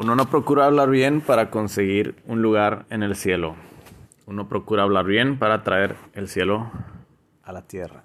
Uno 0.00 0.16
no 0.16 0.30
procura 0.30 0.64
hablar 0.64 0.88
bien 0.88 1.20
para 1.20 1.50
conseguir 1.50 2.14
un 2.26 2.40
lugar 2.40 2.86
en 2.88 3.02
el 3.02 3.16
cielo. 3.16 3.54
Uno 4.26 4.48
procura 4.48 4.82
hablar 4.82 5.04
bien 5.04 5.38
para 5.38 5.62
traer 5.62 5.94
el 6.14 6.26
cielo 6.26 6.70
tierra. 7.70 8.02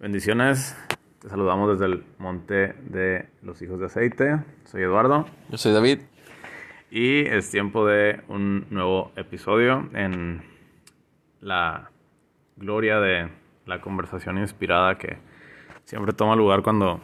Bendiciones. 0.00 0.74
Te 1.20 1.28
saludamos 1.28 1.78
desde 1.78 1.92
el 1.92 2.04
monte 2.18 2.74
de 2.84 3.28
los 3.42 3.60
hijos 3.60 3.78
de 3.78 3.86
aceite. 3.86 4.38
Soy 4.64 4.82
Eduardo. 4.82 5.26
Yo 5.50 5.58
soy 5.58 5.72
David. 5.72 6.00
Y 6.90 7.26
es 7.26 7.50
tiempo 7.50 7.86
de 7.86 8.22
un 8.28 8.66
nuevo 8.70 9.12
episodio 9.16 9.90
en 9.92 10.42
la 11.42 11.90
gloria 12.56 13.00
de 13.00 13.28
la 13.66 13.80
conversación 13.82 14.38
inspirada 14.38 14.96
que 14.96 15.18
siempre 15.84 16.14
toma 16.14 16.34
lugar 16.34 16.62
cuando 16.62 17.02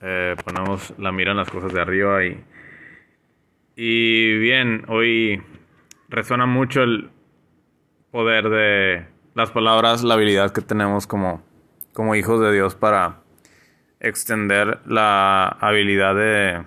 eh, 0.00 0.36
ponemos 0.44 0.94
la 0.98 1.10
mira 1.10 1.32
en 1.32 1.38
las 1.38 1.50
cosas 1.50 1.72
de 1.72 1.80
arriba 1.80 2.24
y 2.24 2.44
y 3.78 4.38
bien, 4.38 4.84
hoy 4.88 5.42
resuena 6.08 6.46
mucho 6.46 6.82
el 6.82 7.10
poder 8.10 8.48
de 8.48 9.15
las 9.36 9.50
palabras, 9.50 10.02
la 10.02 10.14
habilidad 10.14 10.50
que 10.50 10.62
tenemos 10.62 11.06
como, 11.06 11.42
como 11.92 12.14
hijos 12.14 12.40
de 12.40 12.54
Dios 12.54 12.74
para 12.74 13.18
extender 14.00 14.80
la 14.86 15.46
habilidad 15.60 16.14
de, 16.14 16.64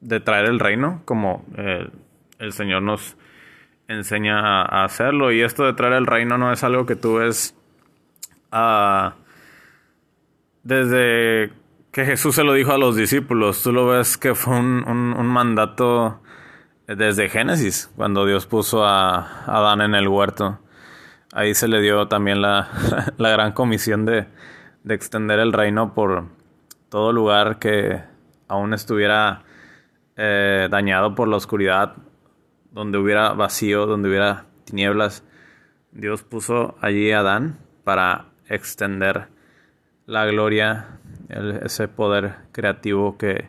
de 0.00 0.20
traer 0.20 0.46
el 0.46 0.58
reino, 0.58 1.02
como 1.04 1.44
eh, 1.58 1.86
el 2.38 2.52
Señor 2.54 2.82
nos 2.82 3.18
enseña 3.88 4.62
a, 4.62 4.84
hacerlo. 4.84 5.32
Y 5.32 5.42
esto 5.42 5.64
de 5.64 5.74
traer 5.74 5.92
el 5.92 6.06
reino 6.06 6.38
no 6.38 6.50
es 6.50 6.64
algo 6.64 6.86
que 6.86 6.96
tú 6.96 7.16
ves 7.16 7.54
uh, 8.50 9.10
desde 10.62 11.52
que 11.92 12.06
Jesús 12.06 12.36
se 12.36 12.42
lo 12.42 12.54
dijo 12.54 12.72
a 12.72 12.78
los 12.78 12.96
discípulos. 12.96 13.62
Tú 13.62 13.70
lo 13.70 13.86
ves 13.86 14.16
que 14.16 14.34
fue 14.34 14.58
un, 14.58 14.82
un, 14.88 15.26
mandato 15.26 16.22
desde 16.86 17.28
Génesis, 17.28 17.92
cuando 17.96 18.24
Dios 18.24 18.46
puso 18.46 18.86
a 18.86 19.44
Adán 19.44 19.82
en 19.82 19.94
el 19.94 20.08
huerto. 20.08 20.61
Ahí 21.32 21.54
se 21.54 21.66
le 21.66 21.80
dio 21.80 22.08
también 22.08 22.42
la, 22.42 22.68
la 23.16 23.30
gran 23.30 23.52
comisión 23.52 24.04
de, 24.04 24.26
de, 24.84 24.94
extender 24.94 25.38
el 25.38 25.52
reino 25.52 25.94
por 25.94 26.26
todo 26.90 27.12
lugar 27.12 27.58
que 27.58 28.02
aún 28.48 28.74
estuviera 28.74 29.42
eh, 30.16 30.68
dañado 30.70 31.14
por 31.14 31.28
la 31.28 31.36
oscuridad, 31.36 31.96
donde 32.70 32.98
hubiera 32.98 33.32
vacío, 33.32 33.86
donde 33.86 34.10
hubiera 34.10 34.44
tinieblas. 34.64 35.24
Dios 35.90 36.22
puso 36.22 36.76
allí 36.82 37.10
a 37.12 37.20
Adán 37.20 37.58
para 37.82 38.26
extender 38.48 39.28
la 40.04 40.26
gloria 40.26 40.98
ese 41.30 41.88
poder 41.88 42.34
creativo 42.52 43.16
que 43.16 43.48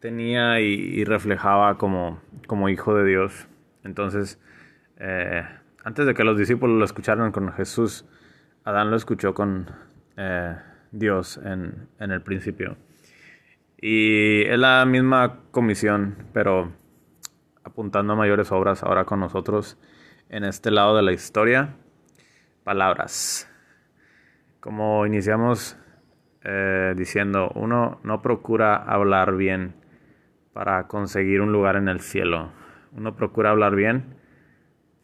tenía 0.00 0.60
y, 0.60 1.04
reflejaba 1.04 1.78
como, 1.78 2.20
como, 2.48 2.68
hijo 2.68 2.94
de 2.96 3.04
Dios. 3.04 3.46
Entonces, 3.84 4.40
eh, 4.98 5.44
antes 5.84 6.06
de 6.06 6.14
que 6.14 6.24
los 6.24 6.38
discípulos 6.38 6.78
lo 6.78 6.84
escucharan 6.84 7.30
con 7.30 7.52
Jesús, 7.52 8.06
Adán 8.64 8.90
lo 8.90 8.96
escuchó 8.96 9.34
con 9.34 9.66
eh, 10.16 10.56
Dios 10.90 11.38
en, 11.44 11.88
el 11.98 12.22
principio. 12.22 12.78
Y 13.78 14.42
es 14.46 14.58
la 14.58 14.82
misma 14.86 15.40
comisión, 15.50 16.16
pero 16.32 16.72
apuntando 17.64 18.14
a 18.14 18.16
mayores 18.16 18.50
obras 18.50 18.82
ahora 18.82 19.04
con 19.04 19.20
nosotros 19.20 19.78
en 20.30 20.44
este 20.44 20.70
lado 20.70 20.96
de 20.96 21.02
la 21.02 21.12
historia. 21.12 21.74
Palabras. 22.64 23.50
Como 24.60 25.04
iniciamos 25.04 25.76
eh, 26.44 26.94
diciendo, 26.96 27.52
uno 27.54 28.00
no 28.04 28.22
procura 28.22 28.76
hablar 28.76 29.36
bien 29.36 29.74
para 30.54 30.86
conseguir 30.86 31.42
un 31.42 31.52
lugar 31.52 31.76
en 31.76 31.88
el 31.88 32.00
cielo. 32.00 32.52
Uno 32.92 33.14
procura 33.14 33.50
hablar 33.50 33.76
bien 33.76 34.23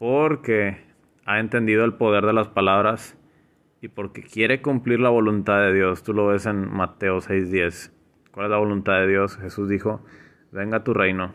porque 0.00 0.78
ha 1.26 1.40
entendido 1.40 1.84
el 1.84 1.92
poder 1.92 2.24
de 2.24 2.32
las 2.32 2.48
palabras 2.48 3.18
y 3.82 3.88
porque 3.88 4.22
quiere 4.22 4.62
cumplir 4.62 4.98
la 4.98 5.10
voluntad 5.10 5.60
de 5.60 5.74
Dios. 5.74 6.02
Tú 6.02 6.14
lo 6.14 6.28
ves 6.28 6.46
en 6.46 6.72
Mateo 6.72 7.20
6:10. 7.20 7.92
¿Cuál 8.32 8.46
es 8.46 8.50
la 8.50 8.56
voluntad 8.56 8.94
de 8.94 9.08
Dios? 9.08 9.36
Jesús 9.36 9.68
dijo, 9.68 10.02
venga 10.52 10.84
tu 10.84 10.94
reino, 10.94 11.34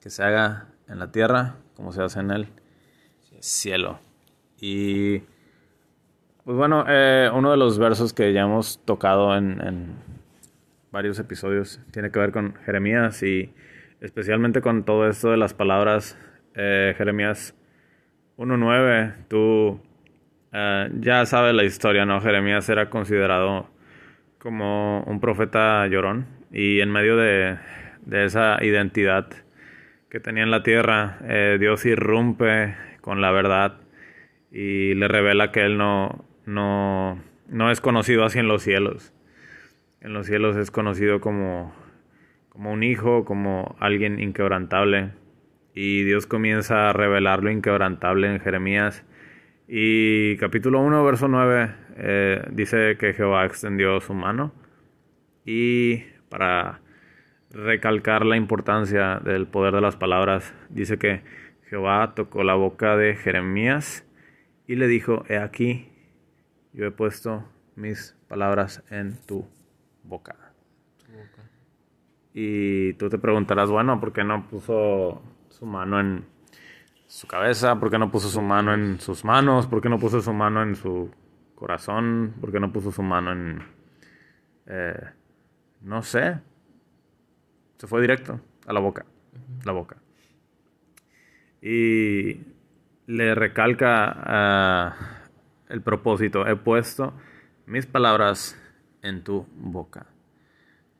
que 0.00 0.08
se 0.08 0.22
haga 0.24 0.68
en 0.88 0.98
la 0.98 1.12
tierra 1.12 1.56
como 1.76 1.92
se 1.92 2.02
hace 2.02 2.20
en 2.20 2.30
el 2.30 2.48
cielo. 3.40 4.00
Y 4.58 5.18
pues 6.44 6.56
bueno, 6.56 6.86
eh, 6.88 7.30
uno 7.34 7.50
de 7.50 7.58
los 7.58 7.78
versos 7.78 8.14
que 8.14 8.32
ya 8.32 8.40
hemos 8.40 8.82
tocado 8.86 9.36
en, 9.36 9.96
varios 10.90 11.18
episodios 11.18 11.78
tiene 11.90 12.10
que 12.10 12.18
ver 12.18 12.32
con 12.32 12.54
Jeremías 12.64 13.22
y 13.22 13.52
especialmente 14.00 14.62
con 14.62 14.84
todo 14.84 15.06
esto 15.06 15.30
de 15.30 15.36
las 15.36 15.52
palabras. 15.52 16.16
Eh, 16.54 16.94
Jeremías 16.96 17.54
1.9, 18.36 19.26
tú 19.28 19.80
eh, 20.52 20.90
ya 21.00 21.26
sabes 21.26 21.54
la 21.54 21.64
historia, 21.64 22.04
¿no? 22.06 22.20
Jeremías 22.20 22.68
era 22.68 22.90
considerado 22.90 23.68
como 24.38 25.02
un 25.02 25.20
profeta 25.20 25.86
llorón 25.86 26.26
y 26.50 26.80
en 26.80 26.90
medio 26.90 27.16
de, 27.16 27.58
de 28.06 28.24
esa 28.24 28.58
identidad 28.62 29.28
que 30.08 30.18
tenía 30.18 30.42
en 30.42 30.50
la 30.50 30.64
tierra, 30.64 31.18
Dios 31.60 31.86
irrumpe 31.86 32.74
con 33.00 33.20
la 33.20 33.30
verdad 33.30 33.76
y 34.50 34.94
le 34.94 35.06
revela 35.06 35.52
que 35.52 35.64
él 35.64 35.78
no, 35.78 36.24
no, 36.46 37.22
no 37.48 37.70
es 37.70 37.80
conocido 37.80 38.24
así 38.24 38.38
en 38.38 38.48
los 38.48 38.62
cielos. 38.62 39.12
En 40.00 40.12
los 40.12 40.26
cielos 40.26 40.56
es 40.56 40.70
conocido 40.70 41.20
como, 41.20 41.72
como 42.48 42.72
un 42.72 42.82
hijo, 42.82 43.24
como 43.24 43.76
alguien 43.80 44.18
inquebrantable. 44.18 45.10
Y 45.82 46.04
Dios 46.04 46.26
comienza 46.26 46.90
a 46.90 46.92
revelar 46.92 47.42
lo 47.42 47.50
inquebrantable 47.50 48.30
en 48.30 48.38
Jeremías. 48.38 49.02
Y 49.66 50.36
capítulo 50.36 50.82
1, 50.82 51.02
verso 51.06 51.26
9, 51.26 51.74
eh, 51.96 52.44
dice 52.50 52.98
que 52.98 53.14
Jehová 53.14 53.46
extendió 53.46 53.98
su 54.02 54.12
mano. 54.12 54.52
Y 55.46 56.02
para 56.28 56.82
recalcar 57.50 58.26
la 58.26 58.36
importancia 58.36 59.20
del 59.24 59.46
poder 59.46 59.72
de 59.72 59.80
las 59.80 59.96
palabras, 59.96 60.52
dice 60.68 60.98
que 60.98 61.22
Jehová 61.70 62.12
tocó 62.14 62.44
la 62.44 62.56
boca 62.56 62.98
de 62.98 63.16
Jeremías 63.16 64.06
y 64.66 64.74
le 64.74 64.86
dijo, 64.86 65.24
he 65.30 65.38
aquí, 65.38 65.88
yo 66.74 66.84
he 66.84 66.90
puesto 66.90 67.48
mis 67.74 68.18
palabras 68.28 68.84
en 68.90 69.16
tu 69.24 69.48
boca. 70.04 70.36
Y 72.34 72.92
tú 72.94 73.08
te 73.08 73.16
preguntarás, 73.16 73.70
bueno, 73.70 73.98
¿por 73.98 74.12
qué 74.12 74.24
no 74.24 74.46
puso 74.46 75.22
su 75.60 75.66
mano 75.66 76.00
en 76.00 76.24
su 77.06 77.26
cabeza? 77.26 77.78
¿Por 77.78 77.90
qué 77.90 77.98
no 77.98 78.10
puso 78.10 78.28
su 78.30 78.40
mano 78.40 78.72
en 78.72 78.98
sus 78.98 79.24
manos? 79.26 79.66
¿Por 79.66 79.82
qué 79.82 79.90
no 79.90 79.98
puso 79.98 80.22
su 80.22 80.32
mano 80.32 80.62
en 80.62 80.74
su 80.74 81.10
corazón? 81.54 82.34
¿Por 82.40 82.50
qué 82.50 82.58
no 82.58 82.72
puso 82.72 82.90
su 82.90 83.02
mano 83.02 83.32
en... 83.32 83.62
Eh, 84.66 85.04
no 85.82 86.02
sé. 86.02 86.40
Se 87.76 87.86
fue 87.86 88.00
directo 88.00 88.40
a 88.66 88.72
la 88.72 88.80
boca. 88.80 89.04
La 89.64 89.72
boca. 89.72 89.96
Y 91.60 92.40
le 93.06 93.34
recalca 93.34 94.16
a 94.16 94.96
el 95.68 95.82
propósito, 95.82 96.46
he 96.46 96.56
puesto 96.56 97.12
mis 97.66 97.84
palabras 97.84 98.58
en 99.02 99.22
tu 99.22 99.46
boca. 99.56 100.06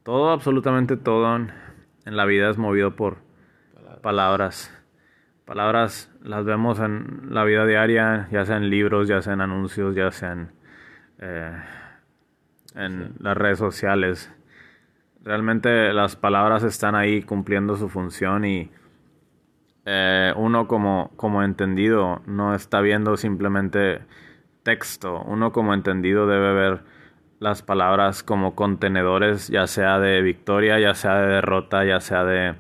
Todo, 0.03 0.31
absolutamente 0.31 0.99
todo 0.99 1.35
en 1.35 1.51
la 2.05 2.25
vida 2.27 2.51
es 2.51 2.59
movido 2.59 2.95
por 2.95 3.30
palabras. 4.03 4.77
Palabras 5.45 6.11
las 6.23 6.45
vemos 6.45 6.79
en 6.79 7.35
la 7.35 7.45
vida 7.45 7.67
diaria, 7.67 8.29
ya 8.31 8.45
sea 8.45 8.57
en 8.57 8.71
libros, 8.71 9.09
ya 9.09 9.21
sea 9.23 9.33
en 9.33 9.41
anuncios, 9.41 9.95
ya 9.95 10.11
sea 10.13 10.33
en, 10.33 10.53
eh, 11.19 11.63
en 12.75 13.15
las 13.19 13.37
redes 13.37 13.59
sociales. 13.59 14.33
Realmente 15.23 15.93
las 15.93 16.17
palabras 16.17 16.63
están 16.63 16.95
ahí 16.95 17.23
cumpliendo 17.23 17.77
su 17.77 17.89
función 17.89 18.45
y 18.45 18.71
eh, 19.87 20.33
uno 20.37 20.69
como, 20.69 21.11
como 21.17 21.43
entendido 21.43 22.23
no 22.27 22.55
está 22.55 22.81
viendo 22.81 23.17
simplemente 23.17 24.01
texto. 24.63 25.23
Uno 25.23 25.53
como 25.53 25.75
entendido 25.75 26.27
debe 26.27 26.53
ver 26.53 26.85
las 27.41 27.63
palabras 27.63 28.23
como 28.23 28.55
contenedores, 28.55 29.49
ya 29.49 29.67
sea 29.67 29.99
de 29.99 30.23
victoria, 30.23 30.79
ya 30.79 30.95
sea 30.95 31.17
de 31.17 31.27
derrota, 31.29 31.85
ya 31.85 32.01
sea 32.01 32.25
de 32.25 32.55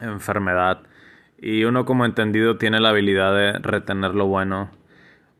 enfermedad. 0.00 0.82
Y 1.38 1.64
uno 1.64 1.84
como 1.84 2.04
entendido 2.04 2.56
tiene 2.56 2.80
la 2.80 2.90
habilidad 2.90 3.34
de 3.34 3.58
retener 3.58 4.14
lo 4.14 4.26
bueno. 4.26 4.70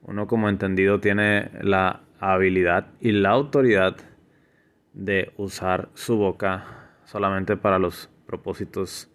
Uno 0.02 0.26
como 0.26 0.48
entendido 0.48 1.00
tiene 1.00 1.50
la 1.62 2.02
habilidad 2.20 2.88
y 3.00 3.12
la 3.12 3.30
autoridad 3.30 3.96
de 4.92 5.32
usar 5.36 5.88
su 5.94 6.16
boca 6.16 6.64
solamente 7.04 7.56
para 7.56 7.78
los 7.78 8.10
propósitos 8.26 9.10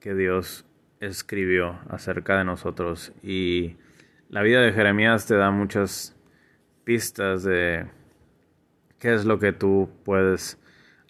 que 0.00 0.14
Dios 0.14 0.66
escribió 1.00 1.78
acerca 1.88 2.38
de 2.38 2.44
nosotros. 2.44 3.12
Y 3.22 3.76
la 4.28 4.42
vida 4.42 4.60
de 4.60 4.72
Jeremías 4.72 5.26
te 5.26 5.36
da 5.36 5.50
muchas 5.50 6.16
pistas 6.84 7.42
de 7.42 7.86
qué 8.98 9.14
es 9.14 9.24
lo 9.24 9.38
que 9.38 9.52
tú 9.52 9.90
puedes 10.04 10.58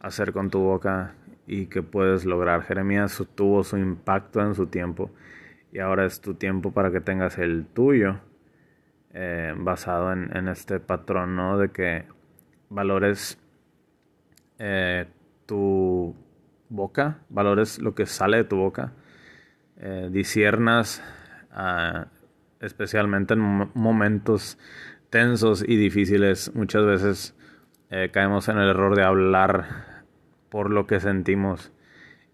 hacer 0.01 0.33
con 0.33 0.51
tu 0.51 0.61
boca 0.61 1.15
y 1.51 1.67
que 1.67 1.83
puedes 1.83 2.25
lograr. 2.25 2.63
Jeremías 2.63 3.21
tuvo 3.35 3.65
su 3.65 3.77
impacto 3.77 4.41
en 4.41 4.55
su 4.55 4.69
tiempo 4.69 5.11
y 5.73 5.81
ahora 5.81 6.07
es 6.07 6.21
tu 6.21 6.35
tiempo 6.35 6.71
para 6.71 6.93
que 6.93 7.01
tengas 7.01 7.39
el 7.39 7.67
tuyo 7.67 8.21
eh, 9.13 9.53
basado 9.57 10.13
en, 10.13 10.47
este 10.47 10.79
patrón, 10.79 11.35
¿no? 11.35 11.59
De 11.59 11.71
que 11.71 12.05
valores 12.69 13.37
eh, 14.61 15.07
tu 15.47 16.15
boca, 16.69 17.19
valores 17.29 17.81
lo 17.81 17.97
que 17.97 18.07
sale 18.07 18.37
de 18.37 18.45
tu 18.45 18.57
boca, 18.57 18.93
eh, 19.77 20.09
ah, 21.51 22.07
especialmente 22.61 23.35
en 23.35 23.41
momentos 23.75 24.57
tensos 25.11 25.65
y 25.67 25.77
difíciles. 25.77 26.55
Muchas 26.55 26.85
veces 26.87 27.37
eh, 27.91 28.11
caemos 28.13 28.49
en 28.49 28.59
el 28.59 28.69
error 28.69 28.95
de 28.95 29.03
hablar 29.03 29.90
por 30.51 30.71
lo 30.71 30.87
que 30.87 31.01
sentimos 31.01 31.73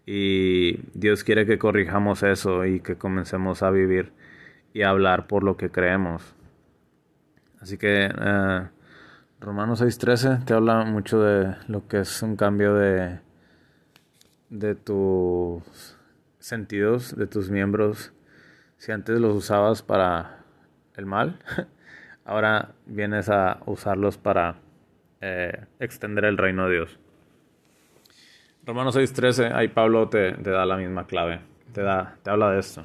y 0.07 0.79
Dios 0.95 1.25
quiere 1.25 1.47
que 1.47 1.59
corrijamos 1.59 2.23
eso 2.23 2.65
y 2.65 2.79
que 2.81 2.97
comencemos 2.97 3.65
a 3.65 3.71
vivir 3.71 4.13
y 4.73 4.83
a 4.83 4.91
hablar 4.91 5.27
por 5.27 5.43
lo 5.43 5.57
que 5.57 5.71
creemos. 5.71 6.35
Así 7.61 7.77
que 7.77 8.09
eh, 8.17 8.69
Romanos 9.41 9.83
6:13 9.83 10.45
te 10.45 10.55
habla 10.55 10.85
mucho 10.85 11.21
de 11.21 11.57
lo 11.67 11.89
que 11.89 12.01
es 12.01 12.23
un 12.23 12.37
cambio 12.37 12.75
de, 12.75 13.19
de 14.49 14.77
tus 14.77 15.99
sentidos, 16.39 17.17
de 17.17 17.27
tus 17.27 17.51
miembros. 17.51 18.13
Si 18.79 18.93
antes 18.93 19.19
los 19.19 19.35
usabas 19.35 19.83
para 19.83 20.45
el 20.95 21.07
mal, 21.07 21.41
ahora 22.25 22.75
vienes 22.87 23.29
a 23.29 23.59
usarlos 23.67 24.19
para 24.19 24.57
eh, 25.21 25.65
extender 25.81 26.27
el 26.27 26.39
reino 26.39 26.69
de 26.69 26.75
Dios. 26.77 27.01
Romanos 28.67 28.97
6:13, 28.97 29.53
ahí 29.55 29.69
Pablo 29.69 30.09
te, 30.09 30.33
da 30.33 30.67
la 30.67 30.77
misma 30.77 31.07
clave, 31.07 31.41
te, 31.73 31.83
da, 31.83 32.17
te 32.25 32.31
habla 32.31 32.51
de 32.51 32.59
esto. 32.59 32.85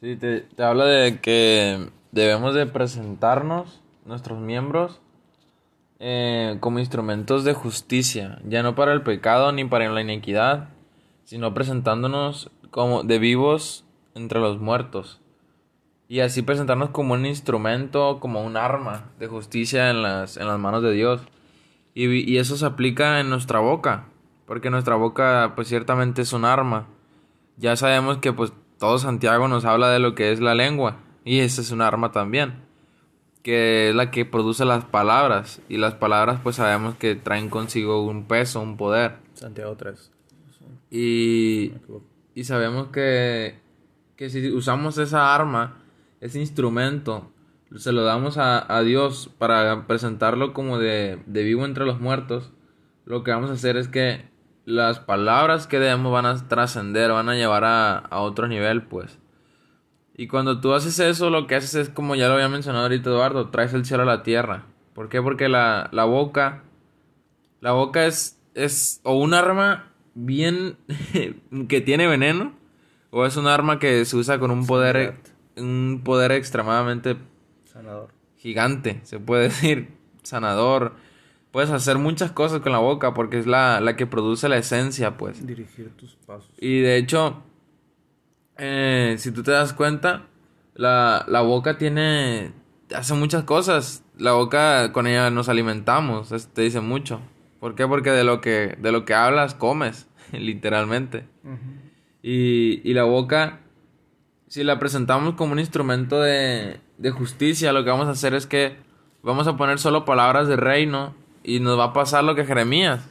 Sí, 0.00 0.14
te, 0.14 0.42
te 0.42 0.62
habla 0.62 0.84
de 0.84 1.18
que 1.18 1.88
debemos 2.12 2.54
de 2.54 2.66
presentarnos, 2.66 3.82
nuestros 4.04 4.38
miembros, 4.38 5.00
eh, 5.98 6.58
como 6.60 6.78
instrumentos 6.78 7.42
de 7.42 7.54
justicia, 7.54 8.38
ya 8.44 8.62
no 8.62 8.76
para 8.76 8.92
el 8.92 9.02
pecado 9.02 9.50
ni 9.50 9.64
para 9.64 9.88
la 9.88 10.00
iniquidad, 10.00 10.68
sino 11.24 11.54
presentándonos 11.54 12.52
como 12.70 13.02
de 13.02 13.18
vivos 13.18 13.84
entre 14.14 14.38
los 14.38 14.60
muertos. 14.60 15.20
Y 16.06 16.20
así 16.20 16.42
presentarnos 16.42 16.90
como 16.90 17.14
un 17.14 17.26
instrumento, 17.26 18.20
como 18.20 18.44
un 18.44 18.56
arma 18.56 19.10
de 19.18 19.26
justicia 19.26 19.90
en 19.90 20.02
las, 20.02 20.36
en 20.36 20.46
las 20.46 20.58
manos 20.60 20.82
de 20.82 20.92
Dios. 20.92 21.22
Y, 21.94 22.30
y 22.30 22.38
eso 22.38 22.56
se 22.56 22.66
aplica 22.66 23.20
en 23.20 23.30
nuestra 23.30 23.58
boca, 23.58 24.08
porque 24.46 24.70
nuestra 24.70 24.96
boca 24.96 25.52
pues 25.54 25.68
ciertamente 25.68 26.22
es 26.22 26.32
un 26.32 26.44
arma. 26.44 26.86
Ya 27.56 27.76
sabemos 27.76 28.18
que 28.18 28.32
pues 28.32 28.52
todo 28.78 28.98
Santiago 28.98 29.48
nos 29.48 29.64
habla 29.64 29.90
de 29.90 29.98
lo 29.98 30.14
que 30.14 30.32
es 30.32 30.40
la 30.40 30.54
lengua, 30.54 30.98
y 31.24 31.40
esa 31.40 31.60
es 31.60 31.70
un 31.70 31.82
arma 31.82 32.12
también 32.12 32.64
que 33.44 33.90
es 33.90 33.94
la 33.94 34.10
que 34.10 34.24
produce 34.24 34.64
las 34.64 34.86
palabras. 34.86 35.60
Y 35.68 35.76
las 35.76 35.94
palabras, 35.94 36.40
pues 36.42 36.56
sabemos 36.56 36.96
que 36.96 37.14
traen 37.14 37.50
consigo 37.50 38.04
un 38.04 38.24
peso, 38.24 38.60
un 38.60 38.76
poder. 38.76 39.18
Santiago 39.34 39.76
3. 39.76 40.10
Y, 40.90 41.72
y 42.34 42.44
sabemos 42.44 42.88
que, 42.88 43.60
que 44.16 44.30
si 44.30 44.50
usamos 44.50 44.96
esa 44.96 45.34
arma, 45.34 45.76
ese 46.22 46.40
instrumento, 46.40 47.30
se 47.76 47.92
lo 47.92 48.04
damos 48.04 48.38
a, 48.38 48.74
a 48.74 48.82
Dios 48.82 49.30
para 49.36 49.86
presentarlo 49.86 50.54
como 50.54 50.78
de, 50.78 51.20
de, 51.26 51.42
vivo 51.42 51.66
entre 51.66 51.84
los 51.84 52.00
muertos, 52.00 52.50
lo 53.04 53.24
que 53.24 53.32
vamos 53.32 53.50
a 53.50 53.54
hacer 53.54 53.76
es 53.76 53.88
que 53.88 54.24
las 54.64 54.98
palabras 55.00 55.66
que 55.66 55.78
demos 55.78 56.12
van 56.12 56.26
a 56.26 56.48
trascender, 56.48 57.12
van 57.12 57.28
a 57.28 57.34
llevar 57.34 57.64
a, 57.64 57.98
a 57.98 58.20
otro 58.20 58.48
nivel, 58.48 58.82
pues. 58.82 59.18
Y 60.16 60.28
cuando 60.28 60.60
tú 60.60 60.72
haces 60.72 60.98
eso, 61.00 61.28
lo 61.28 61.46
que 61.46 61.56
haces 61.56 61.74
es, 61.74 61.88
como 61.88 62.14
ya 62.14 62.28
lo 62.28 62.34
había 62.34 62.48
mencionado 62.48 62.84
ahorita 62.84 63.10
Eduardo, 63.10 63.50
traes 63.50 63.74
el 63.74 63.84
cielo 63.84 64.04
a 64.04 64.06
la 64.06 64.22
tierra. 64.22 64.66
¿Por 64.94 65.08
qué? 65.08 65.20
Porque 65.20 65.48
la, 65.48 65.88
la 65.92 66.04
boca, 66.04 66.62
la 67.60 67.72
boca 67.72 68.06
es, 68.06 68.40
es 68.54 69.00
o 69.02 69.18
un 69.18 69.34
arma 69.34 69.90
bien 70.14 70.76
que 71.68 71.80
tiene 71.80 72.06
veneno, 72.06 72.54
o 73.10 73.26
es 73.26 73.36
un 73.36 73.48
arma 73.48 73.78
que 73.78 74.04
se 74.04 74.16
usa 74.16 74.38
con 74.38 74.52
un 74.52 74.66
poder, 74.66 75.16
un 75.56 76.02
poder 76.04 76.30
extremadamente 76.32 77.16
sanador. 77.64 78.10
Gigante, 78.36 79.00
se 79.02 79.18
puede 79.18 79.44
decir, 79.44 79.96
sanador. 80.22 80.94
Puedes 81.54 81.70
hacer 81.70 81.98
muchas 81.98 82.32
cosas 82.32 82.62
con 82.62 82.72
la 82.72 82.78
boca 82.78 83.14
porque 83.14 83.38
es 83.38 83.46
la, 83.46 83.80
la 83.80 83.94
que 83.94 84.08
produce 84.08 84.48
la 84.48 84.56
esencia, 84.56 85.16
pues. 85.16 85.46
Dirigir 85.46 85.88
tus 85.90 86.16
pasos. 86.16 86.50
Y 86.58 86.80
de 86.80 86.96
hecho, 86.96 87.44
eh, 88.58 89.14
si 89.18 89.30
tú 89.30 89.44
te 89.44 89.52
das 89.52 89.72
cuenta, 89.72 90.26
la, 90.74 91.24
la 91.28 91.42
boca 91.42 91.78
tiene, 91.78 92.50
hace 92.92 93.14
muchas 93.14 93.44
cosas. 93.44 94.02
La 94.18 94.32
boca, 94.32 94.90
con 94.90 95.06
ella 95.06 95.30
nos 95.30 95.48
alimentamos, 95.48 96.30
te 96.52 96.62
dice 96.62 96.80
mucho. 96.80 97.20
¿Por 97.60 97.76
qué? 97.76 97.86
Porque 97.86 98.10
de 98.10 98.24
lo 98.24 98.40
que, 98.40 98.76
de 98.76 98.90
lo 98.90 99.04
que 99.04 99.14
hablas, 99.14 99.54
comes, 99.54 100.08
literalmente. 100.32 101.28
y, 102.20 102.80
y 102.82 102.94
la 102.94 103.04
boca, 103.04 103.60
si 104.48 104.64
la 104.64 104.80
presentamos 104.80 105.34
como 105.34 105.52
un 105.52 105.60
instrumento 105.60 106.20
de, 106.20 106.80
de 106.98 107.10
justicia, 107.12 107.72
lo 107.72 107.84
que 107.84 107.90
vamos 107.90 108.08
a 108.08 108.10
hacer 108.10 108.34
es 108.34 108.48
que 108.48 108.76
vamos 109.22 109.46
a 109.46 109.56
poner 109.56 109.78
solo 109.78 110.04
palabras 110.04 110.48
de 110.48 110.56
reino 110.56 111.22
y 111.44 111.60
nos 111.60 111.78
va 111.78 111.84
a 111.84 111.92
pasar 111.92 112.24
lo 112.24 112.34
que 112.34 112.46
Jeremías, 112.46 113.08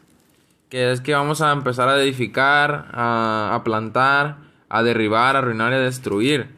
que 0.69 0.91
es 0.91 1.01
que 1.01 1.13
vamos 1.13 1.41
a 1.41 1.51
empezar 1.51 1.88
a 1.88 2.01
edificar, 2.01 2.89
a, 2.91 3.62
plantar, 3.63 4.38
a 4.69 4.81
derribar, 4.81 5.35
a 5.35 5.39
arruinar 5.39 5.71
y 5.71 5.75
a 5.75 5.80
destruir. 5.80 6.50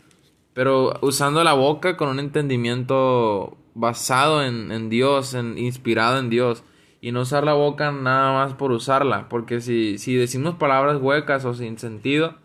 Pero 0.53 0.93
usando 1.01 1.43
la 1.43 1.53
boca 1.53 1.97
con 1.97 2.07
un 2.07 2.19
entendimiento 2.19 3.57
basado 3.73 4.41
en, 4.41 4.89
Dios, 4.89 5.33
en, 5.33 5.57
inspirado 5.57 6.17
en 6.17 6.29
Dios. 6.29 6.63
Y 7.01 7.11
no 7.11 7.21
usar 7.21 7.43
la 7.43 7.53
boca 7.53 7.91
nada 7.91 8.33
más 8.33 8.53
por 8.53 8.71
usarla. 8.71 9.27
Porque 9.27 9.59
si, 9.59 9.97
si 9.97 10.15
decimos 10.15 10.55
palabras 10.55 10.97
huecas 11.01 11.43
o 11.43 11.53
sin 11.53 11.77
sentido, 11.77 12.35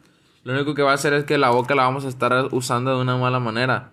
lo 0.42 0.52
único 0.54 0.74
que 0.74 0.82
va 0.82 0.90
a 0.90 0.94
hacer 0.94 1.12
es 1.12 1.24
que 1.24 1.38
la 1.38 1.50
boca 1.50 1.76
la 1.76 1.84
vamos 1.84 2.04
a 2.04 2.08
estar 2.08 2.48
usando 2.50 2.96
de 2.96 3.00
una 3.00 3.16
mala 3.16 3.38
manera. 3.38 3.92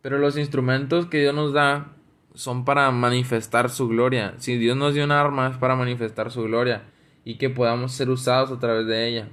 Pero 0.00 0.18
los 0.18 0.38
instrumentos 0.38 1.06
que 1.06 1.20
Dios 1.20 1.34
nos 1.34 1.52
da 1.52 1.95
son 2.36 2.64
para 2.64 2.90
manifestar 2.90 3.70
su 3.70 3.88
gloria. 3.88 4.34
Si 4.38 4.56
Dios 4.56 4.76
nos 4.76 4.94
dio 4.94 5.04
un 5.04 5.10
arma 5.10 5.48
es 5.48 5.56
para 5.56 5.74
manifestar 5.74 6.30
su 6.30 6.42
gloria 6.42 6.84
y 7.24 7.38
que 7.38 7.50
podamos 7.50 7.92
ser 7.92 8.10
usados 8.10 8.52
a 8.52 8.60
través 8.60 8.86
de 8.86 9.08
ella. 9.08 9.28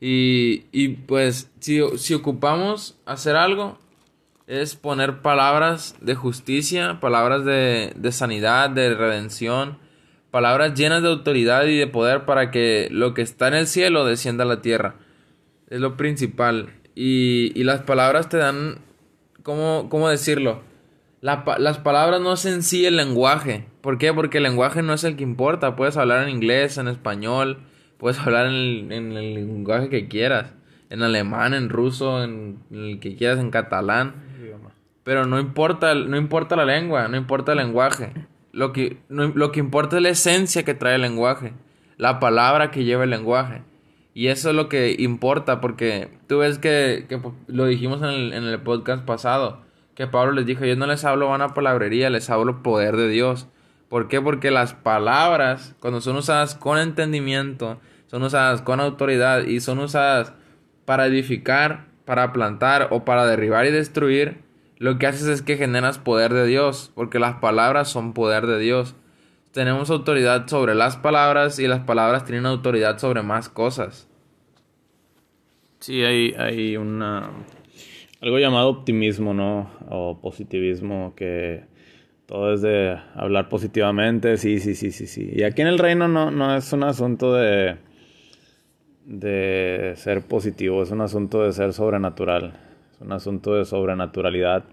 Y, 0.00 0.64
y 0.72 0.88
pues 0.88 1.50
si, 1.60 1.80
si 1.98 2.14
ocupamos 2.14 2.98
hacer 3.04 3.36
algo, 3.36 3.78
es 4.46 4.76
poner 4.76 5.20
palabras 5.20 5.96
de 6.00 6.14
justicia, 6.14 7.00
palabras 7.00 7.44
de, 7.44 7.92
de 7.96 8.12
sanidad, 8.12 8.70
de 8.70 8.94
redención, 8.94 9.78
palabras 10.30 10.74
llenas 10.74 11.02
de 11.02 11.08
autoridad 11.08 11.66
y 11.66 11.76
de 11.76 11.86
poder 11.86 12.24
para 12.24 12.50
que 12.50 12.88
lo 12.90 13.14
que 13.14 13.22
está 13.22 13.48
en 13.48 13.54
el 13.54 13.66
cielo 13.66 14.04
descienda 14.04 14.44
a 14.44 14.48
la 14.48 14.62
tierra. 14.62 14.96
Es 15.68 15.80
lo 15.80 15.96
principal. 15.96 16.70
Y, 16.94 17.52
y 17.54 17.64
las 17.64 17.82
palabras 17.82 18.28
te 18.28 18.36
dan, 18.36 18.78
¿cómo, 19.42 19.88
cómo 19.88 20.08
decirlo? 20.08 20.62
La, 21.22 21.44
las 21.58 21.78
palabras 21.78 22.20
no 22.20 22.34
es 22.34 22.44
en 22.44 22.62
sí 22.62 22.84
el 22.84 22.96
lenguaje. 22.96 23.66
¿Por 23.80 23.96
qué? 23.96 24.12
Porque 24.12 24.36
el 24.36 24.44
lenguaje 24.44 24.82
no 24.82 24.92
es 24.92 25.04
el 25.04 25.16
que 25.16 25.22
importa. 25.22 25.76
Puedes 25.76 25.96
hablar 25.96 26.24
en 26.24 26.34
inglés, 26.34 26.76
en 26.76 26.88
español, 26.88 27.64
Puedes 28.02 28.18
hablar 28.18 28.46
en 28.46 28.90
el, 28.90 29.34
lenguaje 29.34 29.88
que 29.88 30.08
quieras. 30.08 30.52
En 30.90 31.02
alemán, 31.04 31.54
en 31.54 31.68
ruso, 31.68 32.24
en, 32.24 32.58
el 32.72 32.98
que 32.98 33.14
quieras, 33.14 33.38
en 33.38 33.52
catalán. 33.52 34.14
Pero 35.04 35.24
no 35.24 35.38
importa, 35.38 35.94
no 35.94 36.16
importa 36.16 36.56
la 36.56 36.64
lengua, 36.64 37.06
no 37.06 37.16
importa 37.16 37.52
el 37.52 37.58
lenguaje. 37.58 38.12
Lo 38.50 38.72
que, 38.72 38.98
lo 39.08 39.52
que 39.52 39.60
importa 39.60 39.98
es 39.98 40.02
la 40.02 40.08
esencia 40.08 40.64
que 40.64 40.74
trae 40.74 40.96
el 40.96 41.02
lenguaje. 41.02 41.52
La 41.96 42.18
palabra 42.18 42.72
que 42.72 42.82
lleva 42.82 43.04
el 43.04 43.10
lenguaje. 43.10 43.62
Y 44.14 44.26
eso 44.26 44.50
es 44.50 44.56
lo 44.56 44.68
que 44.68 44.96
importa, 44.98 45.60
porque 45.60 46.08
tú 46.26 46.38
ves 46.38 46.58
que, 46.58 47.06
que 47.08 47.20
lo 47.46 47.66
dijimos 47.66 48.02
en 48.02 48.08
el, 48.08 48.32
en 48.32 48.42
el, 48.42 48.58
podcast 48.62 49.04
pasado, 49.04 49.60
que 49.94 50.06
Pablo 50.06 50.32
les 50.32 50.46
dijo, 50.46 50.64
yo 50.64 50.76
no 50.76 50.86
les 50.86 51.04
hablo 51.04 51.32
una 51.32 51.54
palabrería, 51.54 52.10
les 52.10 52.30
hablo 52.30 52.62
poder 52.62 52.96
de 52.96 53.08
Dios. 53.08 53.48
¿Por 53.88 54.08
qué? 54.08 54.20
Porque 54.20 54.50
las 54.50 54.72
palabras, 54.74 55.74
cuando 55.80 56.00
son 56.00 56.16
usadas 56.16 56.54
con 56.54 56.78
entendimiento, 56.78 57.78
son 58.06 58.22
usadas 58.22 58.62
con 58.62 58.80
autoridad 58.80 59.44
y 59.44 59.60
son 59.60 59.78
usadas 59.80 60.32
para 60.84 61.06
edificar, 61.06 61.86
para 62.04 62.32
plantar 62.32 62.88
o 62.90 63.04
para 63.04 63.26
derribar 63.26 63.66
y 63.66 63.70
destruir, 63.70 64.42
lo 64.78 64.98
que 64.98 65.06
haces 65.06 65.28
es 65.28 65.42
que 65.42 65.56
generas 65.56 65.98
poder 65.98 66.32
de 66.32 66.46
Dios, 66.46 66.90
porque 66.94 67.18
las 67.18 67.36
palabras 67.36 67.88
son 67.88 68.14
poder 68.14 68.46
de 68.46 68.58
Dios. 68.58 68.96
Tenemos 69.52 69.90
autoridad 69.90 70.48
sobre 70.48 70.74
las 70.74 70.96
palabras 70.96 71.58
y 71.58 71.68
las 71.68 71.80
palabras 71.80 72.24
tienen 72.24 72.46
autoridad 72.46 72.98
sobre 72.98 73.22
más 73.22 73.48
cosas. 73.48 74.08
Sí, 75.78 76.02
hay, 76.02 76.34
hay 76.38 76.76
una 76.76 77.30
algo 78.22 78.38
llamado 78.38 78.68
optimismo, 78.68 79.34
¿no? 79.34 79.68
O 79.90 80.20
positivismo, 80.20 81.12
que 81.16 81.64
todo 82.26 82.54
es 82.54 82.62
de 82.62 82.96
hablar 83.14 83.48
positivamente, 83.48 84.36
sí, 84.36 84.60
sí, 84.60 84.76
sí, 84.76 84.92
sí, 84.92 85.08
sí. 85.08 85.28
Y 85.34 85.42
aquí 85.42 85.60
en 85.60 85.68
el 85.68 85.78
reino 85.78 86.06
no, 86.06 86.30
no 86.30 86.56
es 86.56 86.72
un 86.72 86.84
asunto 86.84 87.34
de, 87.34 87.76
de 89.04 89.92
ser 89.96 90.22
positivo, 90.22 90.84
es 90.84 90.92
un 90.92 91.00
asunto 91.00 91.42
de 91.42 91.52
ser 91.52 91.72
sobrenatural, 91.72 92.54
es 92.92 93.00
un 93.00 93.12
asunto 93.12 93.54
de 93.54 93.64
sobrenaturalidad. 93.64 94.64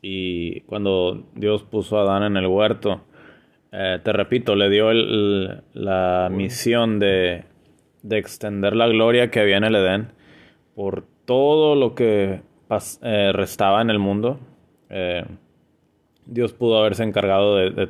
Y 0.00 0.60
cuando 0.62 1.26
Dios 1.34 1.64
puso 1.64 1.98
a 1.98 2.02
Adán 2.02 2.22
en 2.22 2.36
el 2.36 2.46
huerto, 2.46 3.02
eh, 3.72 3.98
te 4.02 4.12
repito, 4.12 4.54
le 4.54 4.70
dio 4.70 4.92
la 4.92 6.28
misión 6.30 7.00
de, 7.00 7.44
de 8.02 8.18
extender 8.18 8.76
la 8.76 8.86
gloria 8.86 9.30
que 9.30 9.40
había 9.40 9.56
en 9.56 9.64
el 9.64 9.74
Edén 9.74 10.12
por 10.74 11.04
todo 11.24 11.74
lo 11.74 11.94
que 11.94 12.40
eh, 13.02 13.32
restaba 13.32 13.82
en 13.82 13.90
el 13.90 13.98
mundo. 13.98 14.38
Eh, 14.88 15.24
Dios 16.26 16.52
pudo 16.52 16.78
haberse 16.78 17.02
encargado 17.02 17.56
de, 17.56 17.88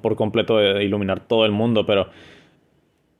por 0.00 0.16
completo 0.16 0.58
de 0.58 0.84
iluminar 0.84 1.20
todo 1.20 1.44
el 1.44 1.52
mundo, 1.52 1.84
pero 1.86 2.08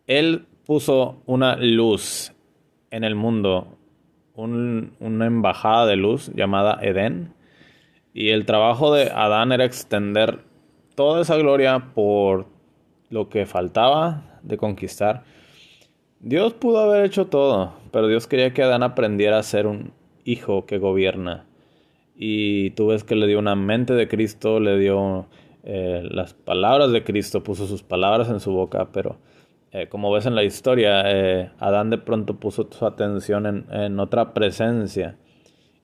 Él 0.07 0.47
puso 0.67 1.23
una 1.27 1.57
luz 1.57 2.33
en 2.91 3.05
el 3.05 3.15
mundo, 3.15 3.77
una 4.37 5.27
embajada 5.27 5.87
de 5.87 5.97
luz 5.97 6.31
llamada 6.35 6.79
Edén, 6.81 7.35
y 8.13 8.31
el 8.31 8.47
trabajo 8.47 8.95
de 8.95 9.11
Adán 9.11 9.53
era 9.53 9.65
extender 9.65 10.39
toda 10.95 11.23
esa 11.23 11.37
gloria 11.37 11.91
por 11.95 12.47
lo 13.11 13.29
que 13.29 13.47
faltaba 13.47 14.23
de 14.43 14.57
conquistar. 14.57 15.25
Dios 16.21 16.55
pudo 16.55 16.81
haber 16.81 17.05
hecho 17.05 17.27
todo, 17.27 17.75
pero 17.91 18.07
Dios 18.09 18.27
quería 18.27 18.55
que 18.55 18.63
Adán 18.63 18.83
aprendiera 18.83 19.39
a 19.39 19.43
ser 19.43 19.67
un 19.67 19.93
hijo 20.25 20.67
que 20.67 20.79
gobierna. 20.79 21.47
Y 22.17 22.71
tú 22.71 22.89
ves 22.89 23.05
que 23.05 23.17
le 23.17 23.27
dio 23.27 23.39
una 23.39 23.57
mente 23.57 23.95
de 23.95 24.09
Cristo, 24.09 24.61
le 24.61 24.79
dio 24.79 25.27
eh, 25.65 26.03
las 26.11 26.35
palabras 26.35 26.93
de 26.93 27.05
Cristo, 27.05 27.43
puso 27.43 27.67
sus 27.67 27.83
palabras 27.83 28.29
en 28.29 28.41
su 28.41 28.53
boca, 28.53 28.89
pero 28.93 29.17
eh, 29.73 29.89
como 29.89 30.13
ves 30.13 30.27
en 30.27 30.35
la 30.35 30.45
historia, 30.45 31.03
eh, 31.07 31.51
Adán 31.59 31.91
de 31.91 31.99
pronto 31.99 32.37
puso 32.37 32.69
su 32.71 32.87
atención 32.87 33.47
en, 33.47 33.67
en 33.73 33.99
otra 33.99 34.33
presencia. 34.35 35.17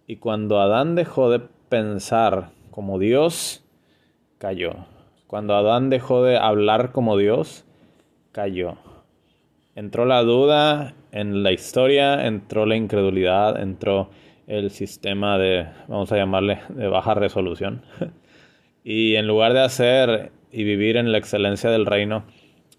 Y 0.06 0.16
cuando 0.16 0.60
Adán 0.60 0.94
dejó 0.94 1.30
de 1.30 1.40
pensar 1.68 2.50
como 2.70 2.98
Dios, 2.98 3.64
cayó. 4.38 4.72
Cuando 5.26 5.54
Adán 5.54 5.90
dejó 5.90 6.22
de 6.22 6.36
hablar 6.36 6.92
como 6.92 7.16
Dios, 7.16 7.64
cayó. 8.32 8.76
Entró 9.74 10.04
la 10.04 10.22
duda 10.22 10.94
en 11.12 11.42
la 11.42 11.52
historia, 11.52 12.26
entró 12.26 12.66
la 12.66 12.76
incredulidad, 12.76 13.60
entró 13.60 14.10
el 14.50 14.70
sistema 14.70 15.38
de, 15.38 15.68
vamos 15.86 16.10
a 16.10 16.16
llamarle, 16.16 16.58
de 16.70 16.88
baja 16.88 17.14
resolución. 17.14 17.82
y 18.84 19.14
en 19.14 19.28
lugar 19.28 19.52
de 19.52 19.60
hacer 19.60 20.32
y 20.50 20.64
vivir 20.64 20.96
en 20.96 21.12
la 21.12 21.18
excelencia 21.18 21.70
del 21.70 21.86
reino, 21.86 22.24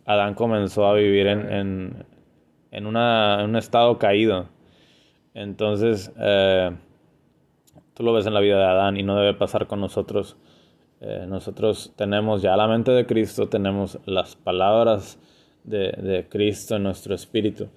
Adán 0.05 0.33
comenzó 0.33 0.85
a 0.85 0.93
vivir 0.93 1.27
en, 1.27 2.05
en, 2.71 2.85
un 2.85 3.55
estado 3.55 3.97
caído. 3.97 4.49
Entonces, 5.33 6.11
eh, 6.19 6.71
tú 7.93 8.03
lo 8.03 8.11
ves 8.11 8.25
en 8.25 8.33
la 8.33 8.41
vida 8.41 8.57
de 8.57 8.65
Adán 8.65 8.97
y 8.97 9.03
no 9.03 9.15
debe 9.15 9.33
pasar 9.33 9.67
con 9.67 9.79
nosotros. 9.79 10.35
Eh, 10.99 11.25
nosotros 11.25 11.93
tenemos 11.95 12.41
ya 12.41 12.57
la 12.57 12.67
mente 12.67 12.91
de 12.91 13.05
Cristo, 13.05 13.47
tenemos 13.47 13.97
las 14.05 14.35
palabras 14.35 15.17
de, 15.63 15.93
de 15.93 16.27
Cristo 16.27 16.75
en 16.75 16.83
nuestro 16.83 17.15
espíritu. 17.15 17.69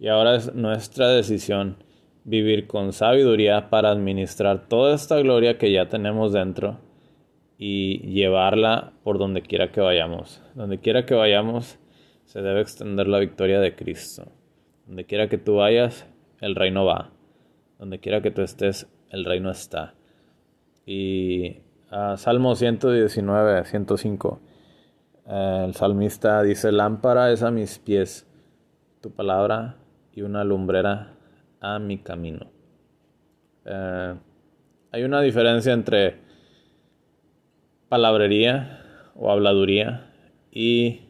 Y 0.00 0.08
ahora 0.08 0.36
es 0.36 0.54
nuestra 0.54 1.08
decisión 1.08 1.76
vivir 2.24 2.66
con 2.66 2.92
sabiduría 2.92 3.68
para 3.70 3.90
administrar 3.90 4.68
toda 4.68 4.94
esta 4.94 5.18
gloria 5.18 5.58
que 5.58 5.72
ya 5.72 5.88
tenemos 5.88 6.32
dentro 6.32 6.78
y 7.58 7.98
llevarla 8.12 8.92
por 9.02 9.18
donde 9.18 9.42
quiera 9.42 9.72
que 9.72 9.80
vayamos. 9.80 10.42
Donde 10.54 10.78
quiera 10.78 11.06
que 11.06 11.14
vayamos 11.14 11.78
se 12.24 12.42
debe 12.42 12.60
extender 12.60 13.08
la 13.08 13.18
victoria 13.18 13.60
de 13.60 13.74
Cristo. 13.74 14.24
Donde 14.86 15.04
quiera 15.04 15.28
que 15.28 15.38
tú 15.38 15.56
vayas, 15.56 16.06
el 16.40 16.54
reino 16.54 16.84
va. 16.84 17.10
Donde 17.78 17.98
quiera 17.98 18.22
que 18.22 18.30
tú 18.30 18.42
estés, 18.42 18.88
el 19.10 19.24
reino 19.24 19.50
está. 19.50 19.94
Y 20.86 21.58
uh, 21.92 22.16
Salmo 22.16 22.54
119, 22.54 23.64
105. 23.64 24.40
Uh, 25.24 25.64
el 25.66 25.74
salmista 25.74 26.42
dice, 26.42 26.72
lámpara 26.72 27.30
es 27.30 27.42
a 27.42 27.50
mis 27.50 27.78
pies 27.78 28.26
tu 29.00 29.10
palabra 29.10 29.76
y 30.12 30.22
una 30.22 30.44
lumbrera 30.44 31.11
a 31.62 31.78
mi 31.78 31.98
camino. 31.98 32.50
Eh, 33.64 34.14
hay 34.90 35.04
una 35.04 35.22
diferencia 35.22 35.72
entre 35.72 36.16
palabrería 37.88 38.82
o 39.14 39.30
habladuría 39.30 40.10
y 40.50 41.00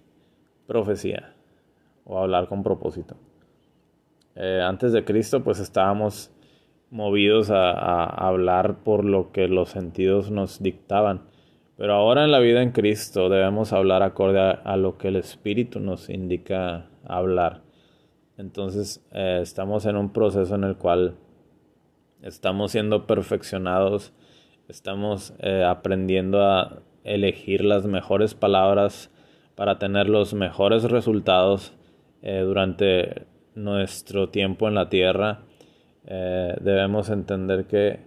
profecía 0.66 1.34
o 2.04 2.18
hablar 2.18 2.48
con 2.48 2.62
propósito. 2.62 3.16
Eh, 4.36 4.62
antes 4.64 4.92
de 4.92 5.04
Cristo 5.04 5.42
pues 5.42 5.58
estábamos 5.58 6.30
movidos 6.90 7.50
a, 7.50 8.04
hablar 8.04 8.84
por 8.84 9.04
lo 9.04 9.32
que 9.32 9.48
los 9.48 9.70
sentidos 9.70 10.30
nos 10.30 10.62
dictaban. 10.62 11.22
Pero 11.76 11.94
ahora 11.94 12.24
en 12.24 12.30
la 12.30 12.38
vida 12.38 12.62
en 12.62 12.72
Cristo 12.72 13.30
debemos 13.30 13.72
hablar 13.72 14.02
acorde 14.02 14.58
a 14.62 14.76
lo 14.76 14.98
que 14.98 15.08
el 15.08 15.16
Espíritu 15.16 15.80
nos 15.80 16.10
indica 16.10 16.90
hablar. 17.04 17.62
Entonces 18.42 19.00
eh, 19.12 19.38
estamos 19.40 19.86
en 19.86 19.94
un 19.96 20.12
proceso 20.12 20.56
en 20.56 20.64
el 20.64 20.76
cual 20.76 21.14
estamos 22.22 22.72
siendo 22.72 23.06
perfeccionados, 23.06 24.12
estamos 24.66 25.32
eh, 25.38 25.62
aprendiendo 25.64 26.42
a 26.42 26.82
elegir 27.04 27.64
las 27.64 27.86
mejores 27.86 28.34
palabras 28.34 29.12
para 29.54 29.78
tener 29.78 30.08
los 30.08 30.34
mejores 30.34 30.82
resultados 30.82 31.72
eh, 32.22 32.40
durante 32.40 33.26
nuestro 33.54 34.30
tiempo 34.30 34.66
en 34.66 34.74
la 34.74 34.88
tierra. 34.88 35.44
debemos 36.04 37.10
entender 37.10 37.66
que 37.66 38.00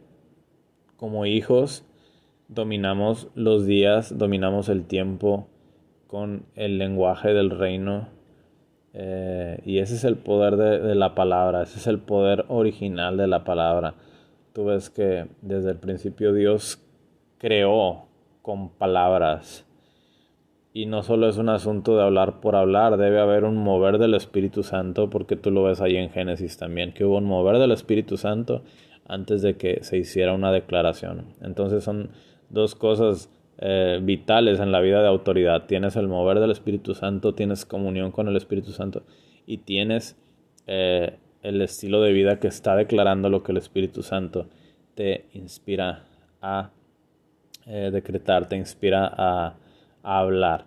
como 0.97 1.25
hijos 1.25 1.85
dominamos 2.49 3.29
los 3.35 3.65
días, 3.65 4.17
dominamos 4.17 4.67
el 4.67 4.83
tiempo 4.85 5.47
con 6.07 6.45
el 6.55 6.77
lenguaje 6.77 7.33
del 7.33 7.51
reino 7.51 8.09
eh, 8.97 9.59
y 9.65 9.79
ese 9.79 9.95
es 9.95 10.05
el 10.05 10.15
poder 10.15 10.55
de, 10.55 10.95
la 10.95 11.15
palabra, 11.15 11.63
ese 11.63 11.79
es 11.79 11.87
el 11.87 11.99
poder 11.99 12.45
original 12.47 13.17
de 13.17 13.27
la 13.27 13.43
palabra. 13.43 13.95
Tú 14.53 14.65
ves 14.65 14.89
que 14.89 15.27
desde 15.41 15.71
el 15.71 15.77
principio 15.77 16.33
Dios 16.33 16.79
creó 17.37 18.05
con 18.41 18.69
palabras. 18.69 19.65
Y 20.71 20.85
no 20.85 21.03
solo 21.03 21.27
es 21.27 21.37
un 21.37 21.49
asunto 21.49 21.97
de 21.97 22.03
hablar 22.03 22.39
por 22.39 22.55
hablar, 22.55 22.95
debe 22.95 23.19
haber 23.19 23.43
un 23.43 23.57
mover 23.57 23.97
del 23.97 24.13
Espíritu 24.13 24.63
Santo, 24.63 25.09
porque 25.09 25.35
tú 25.35 25.51
lo 25.51 25.63
ves 25.63 25.81
ahí 25.81 25.97
en 25.97 26.09
Génesis 26.09 26.57
también, 26.57 26.93
que 26.93 27.03
hubo 27.03 27.17
un 27.17 27.25
mover 27.25 27.57
del 27.57 27.71
Espíritu 27.71 28.15
Santo 28.15 28.63
antes 29.07 29.41
de 29.41 29.57
que 29.57 29.83
se 29.83 29.97
hiciera 29.97 30.33
una 30.33 30.53
declaración. 30.53 31.33
Entonces 31.41 31.83
son 31.83 32.11
dos 32.49 32.75
cosas 32.75 33.29
eh, 33.57 33.99
vitales 34.01 34.59
en 34.59 34.73
la 34.73 34.81
vida 34.81 35.01
de 35.01 35.07
autoridad. 35.07 35.65
Tienes 35.65 35.95
el 35.95 36.09
mover 36.09 36.39
del 36.39 36.51
Espíritu 36.51 36.93
Santo, 36.93 37.33
tienes 37.33 37.65
comunión 37.65 38.11
con 38.11 38.27
el 38.27 38.35
Espíritu 38.35 38.71
Santo 38.71 39.03
y 39.45 39.59
tienes 39.59 40.17
eh, 40.67 41.17
el 41.41 41.61
estilo 41.61 42.01
de 42.01 42.11
vida 42.11 42.39
que 42.39 42.49
está 42.49 42.75
declarando 42.75 43.29
lo 43.29 43.43
que 43.43 43.53
el 43.53 43.57
Espíritu 43.57 44.03
Santo 44.03 44.47
te 44.93 45.27
inspira 45.33 46.03
a 46.41 46.71
eh, 47.65 47.91
decretar, 47.93 48.49
te 48.49 48.57
inspira 48.57 49.07
a, 49.07 49.55
a 50.03 50.19
hablar. 50.19 50.65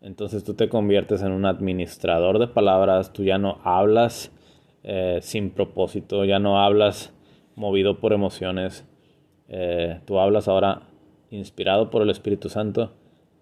Entonces 0.00 0.44
tú 0.44 0.54
te 0.54 0.68
conviertes 0.68 1.22
en 1.22 1.32
un 1.32 1.46
administrador 1.46 2.38
de 2.38 2.46
palabras, 2.46 3.12
tú 3.12 3.24
ya 3.24 3.38
no 3.38 3.60
hablas 3.64 4.32
sin 5.20 5.50
propósito, 5.50 6.24
ya 6.24 6.38
no 6.38 6.58
hablas 6.58 7.12
movido 7.54 8.00
por 8.00 8.14
emociones, 8.14 8.86
tú 10.06 10.18
hablas 10.18 10.48
ahora 10.48 10.89
inspirado 11.30 11.90
por 11.90 12.02
el 12.02 12.10
Espíritu 12.10 12.48
Santo, 12.48 12.92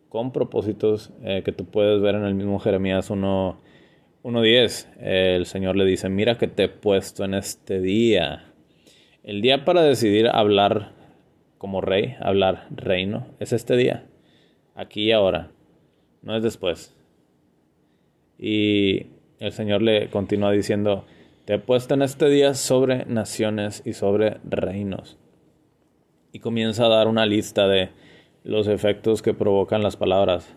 con 0.08 0.32
propósitos 0.32 1.12
eh, 1.22 1.42
que 1.44 1.52
tú 1.52 1.66
puedes 1.66 2.00
ver 2.00 2.14
en 2.14 2.24
el 2.24 2.34
mismo 2.34 2.58
Jeremías 2.58 3.10
1.10. 3.10 4.86
el 5.00 5.46
Señor 5.46 5.76
le 5.76 5.84
dice, 5.84 6.08
mira 6.08 6.38
que 6.38 6.48
te 6.48 6.64
he 6.64 6.68
puesto 6.68 7.24
en 7.24 7.34
este 7.34 7.80
día. 7.80 8.52
El 9.22 9.42
día 9.42 9.64
para 9.64 9.82
decidir 9.82 10.28
hablar 10.28 10.92
como 11.58 11.80
rey, 11.80 12.16
hablar 12.20 12.66
reino, 12.70 13.26
es 13.40 13.52
este 13.52 13.76
día, 13.76 14.06
aquí 14.74 15.04
y 15.04 15.12
ahora, 15.12 15.50
no 16.22 16.36
es 16.36 16.42
después. 16.42 16.94
Y 18.38 19.06
el 19.40 19.52
Señor 19.52 19.82
le 19.82 20.08
continúa 20.08 20.52
diciendo, 20.52 21.04
te 21.44 21.54
he 21.54 21.58
puesto 21.58 21.94
en 21.94 22.02
este 22.02 22.28
día 22.28 22.54
sobre 22.54 23.04
naciones 23.06 23.82
y 23.84 23.94
sobre 23.94 24.38
reinos. 24.44 25.18
Y 26.32 26.40
comienza 26.40 26.86
a 26.86 26.88
dar 26.88 27.08
una 27.08 27.26
lista 27.26 27.68
de 27.68 27.90
los 28.44 28.68
efectos 28.68 29.22
que 29.22 29.34
provocan 29.34 29.82
las 29.82 29.96
palabras. 29.96 30.54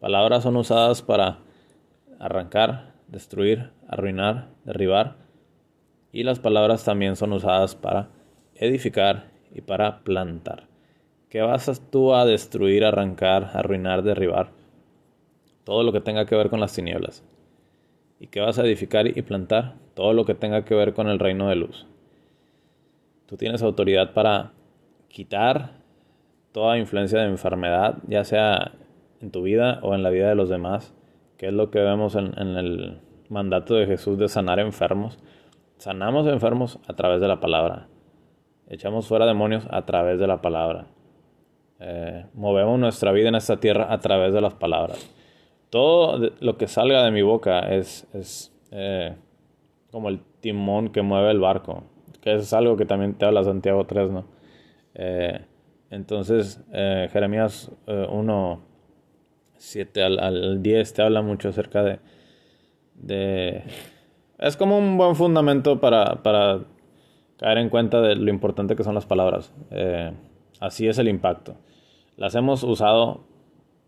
Palabras 0.00 0.42
son 0.42 0.56
usadas 0.56 1.02
para 1.02 1.38
arrancar, 2.18 2.94
destruir, 3.08 3.70
arruinar, 3.88 4.48
derribar 4.64 5.16
y 6.12 6.22
las 6.22 6.38
palabras 6.38 6.84
también 6.84 7.14
son 7.14 7.32
usadas 7.34 7.74
para 7.74 8.08
edificar 8.54 9.30
y 9.54 9.60
para 9.60 10.00
plantar. 10.00 10.66
¿Qué 11.28 11.42
vas 11.42 11.82
tú 11.90 12.14
a 12.14 12.24
destruir, 12.24 12.84
arrancar, 12.84 13.50
arruinar, 13.52 14.02
derribar? 14.02 14.50
Todo 15.64 15.82
lo 15.82 15.92
que 15.92 16.00
tenga 16.00 16.24
que 16.24 16.36
ver 16.36 16.48
con 16.48 16.60
las 16.60 16.72
tinieblas. 16.72 17.22
¿Y 18.18 18.28
qué 18.28 18.40
vas 18.40 18.58
a 18.58 18.64
edificar 18.64 19.06
y 19.06 19.20
plantar? 19.20 19.74
Todo 19.94 20.14
lo 20.14 20.24
que 20.24 20.34
tenga 20.34 20.64
que 20.64 20.74
ver 20.74 20.94
con 20.94 21.08
el 21.08 21.18
reino 21.18 21.48
de 21.48 21.56
luz. 21.56 21.86
Tú 23.26 23.36
tienes 23.36 23.62
autoridad 23.62 24.14
para 24.14 24.52
quitar 25.16 25.70
toda 26.52 26.76
influencia 26.76 27.18
de 27.20 27.24
enfermedad, 27.24 27.96
ya 28.06 28.22
sea 28.22 28.72
en 29.22 29.30
tu 29.30 29.40
vida 29.40 29.80
o 29.82 29.94
en 29.94 30.02
la 30.02 30.10
vida 30.10 30.28
de 30.28 30.34
los 30.34 30.50
demás, 30.50 30.94
que 31.38 31.46
es 31.46 31.54
lo 31.54 31.70
que 31.70 31.78
vemos 31.78 32.16
en, 32.16 32.36
el 32.36 33.00
mandato 33.30 33.76
de 33.76 33.86
Jesús 33.86 34.18
de 34.18 34.28
sanar 34.28 34.60
enfermos. 34.60 35.18
Sanamos 35.78 36.26
enfermos 36.26 36.78
a 36.86 36.92
través 36.92 37.22
de 37.22 37.28
la 37.28 37.40
palabra. 37.40 37.88
Echamos 38.68 39.08
fuera 39.08 39.24
demonios 39.24 39.66
a 39.70 39.86
través 39.86 40.18
de 40.18 40.26
la 40.26 40.42
palabra. 40.42 40.88
Eh, 41.80 42.26
movemos 42.34 42.78
nuestra 42.78 43.10
vida 43.12 43.30
en 43.30 43.36
esta 43.36 43.56
tierra 43.56 43.90
a 43.90 44.00
través 44.00 44.34
de 44.34 44.42
las 44.42 44.52
palabras. 44.52 45.10
Todo 45.70 46.30
lo 46.40 46.58
que 46.58 46.68
salga 46.68 47.02
de 47.02 47.10
mi 47.10 47.22
boca 47.22 47.60
es, 47.60 48.06
es 48.12 48.54
eh, 48.70 49.16
como 49.90 50.10
el 50.10 50.20
timón 50.40 50.90
que 50.90 51.00
mueve 51.00 51.30
el 51.30 51.40
barco, 51.40 51.84
que 52.20 52.34
es 52.34 52.52
algo 52.52 52.76
que 52.76 52.84
también 52.84 53.14
te 53.14 53.24
habla 53.24 53.44
Santiago 53.44 53.86
3, 53.86 54.10
¿no? 54.10 54.35
Eh, 54.96 55.40
entonces, 55.90 56.60
Jeremías 56.72 57.70
1, 57.86 58.60
7 59.56 60.02
al, 60.02 60.18
al, 60.18 60.62
10 60.62 60.94
te 60.94 61.02
habla 61.02 61.22
mucho 61.22 61.48
acerca 61.48 61.84
de, 61.84 62.00
de... 62.94 63.62
Es 64.38 64.56
como 64.56 64.78
un 64.78 64.98
buen 64.98 65.14
fundamento 65.14 65.80
para, 65.80 66.22
para 66.24 66.64
caer 67.38 67.58
en 67.58 67.68
cuenta 67.68 68.00
de 68.00 68.16
lo 68.16 68.30
importante 68.30 68.74
que 68.74 68.82
son 68.82 68.96
las 68.96 69.06
palabras. 69.06 69.52
así 70.60 70.88
es 70.88 70.98
el 70.98 71.08
impacto 71.08 71.56
las 72.16 72.34
hemos 72.34 72.62
usado 72.62 73.20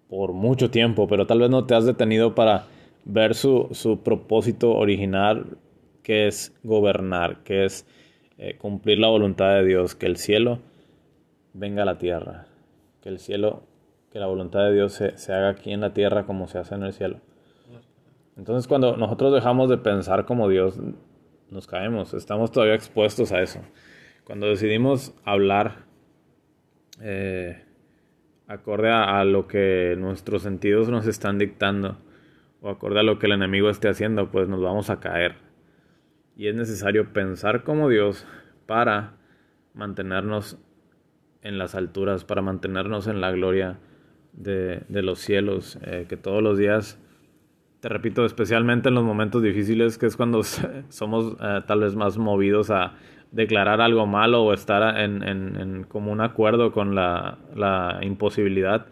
por 0.08 0.32
mucho 0.32 0.70
tiempo, 0.70 1.08
pero 1.08 1.26
tal 1.26 1.40
vez 1.40 1.50
no 1.50 1.64
te 1.64 1.74
has 1.74 1.84
detenido 1.84 2.34
para 2.34 2.66
ver 3.04 3.34
su, 3.34 3.68
su 3.72 4.02
propósito 4.02 4.72
original, 4.72 5.58
que 6.02 6.26
es 6.26 6.54
gobernar, 6.62 7.42
que 7.42 7.64
es 7.64 7.86
eh, 8.38 8.56
cumplir 8.56 8.98
la 8.98 9.08
voluntad 9.08 9.54
de 9.54 9.64
Dios, 9.64 9.94
que 9.94 10.06
el 10.06 10.16
cielo 10.16 10.60
venga 11.52 11.82
a 11.82 11.86
la 11.86 11.98
tierra, 11.98 12.46
que 13.00 13.08
el 13.08 13.18
cielo, 13.18 13.62
que 14.10 14.18
la 14.18 14.26
voluntad 14.26 14.64
de 14.64 14.74
Dios 14.74 14.92
se, 14.92 15.16
se 15.16 15.32
haga 15.32 15.50
aquí 15.50 15.72
en 15.72 15.80
la 15.80 15.92
tierra 15.92 16.24
como 16.24 16.46
se 16.48 16.58
hace 16.58 16.74
en 16.74 16.82
el 16.82 16.92
cielo. 16.92 17.20
Entonces 18.36 18.68
cuando 18.68 18.96
nosotros 18.96 19.34
dejamos 19.34 19.68
de 19.68 19.78
pensar 19.78 20.24
como 20.24 20.48
Dios, 20.48 20.78
nos 21.50 21.66
caemos, 21.66 22.14
estamos 22.14 22.52
todavía 22.52 22.74
expuestos 22.74 23.32
a 23.32 23.40
eso. 23.40 23.60
Cuando 24.24 24.46
decidimos 24.46 25.14
hablar, 25.24 25.86
eh, 27.00 27.64
acorde 28.46 28.90
a, 28.90 29.24
lo 29.24 29.46
que 29.46 29.96
nuestros 29.98 30.42
sentidos 30.42 30.88
nos 30.88 31.06
están 31.06 31.38
dictando 31.38 31.98
o 32.60 32.70
acorde 32.70 33.00
a 33.00 33.02
lo 33.02 33.18
que 33.18 33.26
el 33.26 33.32
enemigo 33.32 33.70
esté 33.70 33.88
haciendo, 33.88 34.30
pues 34.30 34.48
nos 34.48 34.60
vamos 34.60 34.90
a 34.90 35.00
caer. 35.00 35.36
Y 36.36 36.48
es 36.48 36.54
necesario 36.54 37.12
pensar 37.12 37.64
como 37.64 37.88
Dios 37.88 38.26
para 38.66 39.14
mantenernos 39.74 40.58
en 41.42 41.58
las 41.58 41.74
alturas, 41.74 42.24
para 42.24 42.42
mantenernos 42.42 43.06
en 43.06 43.20
la 43.20 43.30
gloria 43.30 43.78
de, 44.32 44.84
los 44.88 45.18
cielos, 45.18 45.78
eh, 45.82 46.06
que 46.08 46.16
todos 46.16 46.42
los 46.42 46.58
días, 46.58 47.00
te 47.80 47.88
repito, 47.88 48.24
especialmente 48.24 48.88
en 48.88 48.94
los 48.94 49.04
momentos 49.04 49.42
difíciles, 49.42 49.98
que 49.98 50.06
es 50.06 50.16
cuando 50.16 50.42
somos 50.88 51.36
eh, 51.40 51.60
tal 51.66 51.80
vez 51.80 51.94
más 51.94 52.18
movidos 52.18 52.70
a, 52.70 52.94
declarar 53.32 53.80
algo 53.80 54.06
malo 54.06 54.44
o 54.44 54.52
estar 54.52 54.98
en, 54.98 55.22
en, 55.22 55.56
en 55.56 55.84
como 55.84 56.12
un 56.12 56.20
acuerdo 56.20 56.72
con 56.72 56.94
la, 56.94 57.38
la, 57.54 57.98
imposibilidad. 58.02 58.86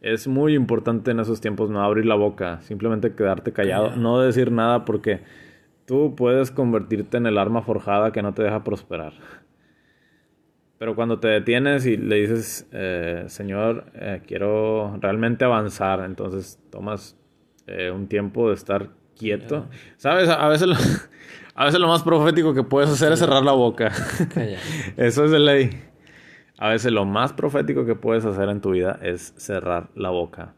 Es 0.00 0.28
muy 0.28 0.54
importante 0.54 1.10
en 1.10 1.20
esos 1.20 1.40
tiempos 1.40 1.70
no 1.70 1.82
abrir 1.82 2.04
la 2.04 2.14
boca, 2.14 2.60
simplemente 2.60 3.14
quedarte 3.14 3.52
callado, 3.52 3.96
no 3.96 4.20
decir 4.20 4.52
nada 4.52 4.84
porque 4.84 5.22
tú 5.86 6.14
puedes 6.14 6.50
convertirte 6.50 7.16
en 7.16 7.26
el 7.26 7.38
arma 7.38 7.62
forjada 7.62 8.12
que 8.12 8.22
no 8.22 8.34
te 8.34 8.42
deja 8.42 8.62
prosperar. 8.64 9.14
Pero 10.84 10.94
cuando 10.94 11.18
te 11.18 11.28
detienes 11.28 11.86
y 11.86 11.96
le 11.96 12.16
dices, 12.16 12.68
eh, 12.70 13.24
Señor, 13.28 13.86
eh, 13.94 14.20
quiero 14.26 14.98
realmente 15.00 15.46
avanzar, 15.46 16.04
entonces 16.04 16.60
tomas 16.70 17.16
eh, 17.66 17.90
un 17.90 18.06
tiempo 18.06 18.50
de 18.50 18.54
estar 18.54 18.90
quieto. 19.18 19.66
¿Sabes? 19.96 20.28
A 20.28 20.46
veces 20.46 20.68
lo, 20.68 20.74
a 21.54 21.64
veces 21.64 21.80
lo 21.80 21.88
más 21.88 22.02
profético 22.02 22.52
que 22.52 22.64
puedes 22.64 22.90
hacer 22.90 23.12
es 23.12 23.18
cerrar 23.18 23.42
la 23.42 23.52
boca. 23.52 23.92
Eso 24.98 25.24
es 25.24 25.30
de 25.30 25.38
ley. 25.38 25.70
A 26.58 26.68
veces 26.68 26.92
lo 26.92 27.06
más 27.06 27.32
profético 27.32 27.86
que 27.86 27.94
puedes 27.94 28.26
hacer 28.26 28.50
en 28.50 28.60
tu 28.60 28.72
vida 28.72 28.98
es 29.02 29.32
cerrar 29.38 29.88
la 29.94 30.10
boca. 30.10 30.54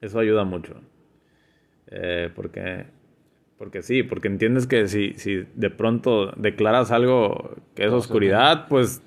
Eso 0.00 0.20
ayuda 0.20 0.44
mucho. 0.44 0.80
Porque, 2.34 2.86
porque 3.58 3.82
sí, 3.82 4.04
porque 4.04 4.28
entiendes 4.28 4.66
que 4.66 4.88
si, 4.88 5.12
si 5.18 5.44
de 5.54 5.68
pronto 5.68 6.32
declaras 6.36 6.92
algo 6.92 7.56
que 7.74 7.84
es 7.84 7.92
oscuridad, 7.92 8.66
pues 8.66 9.02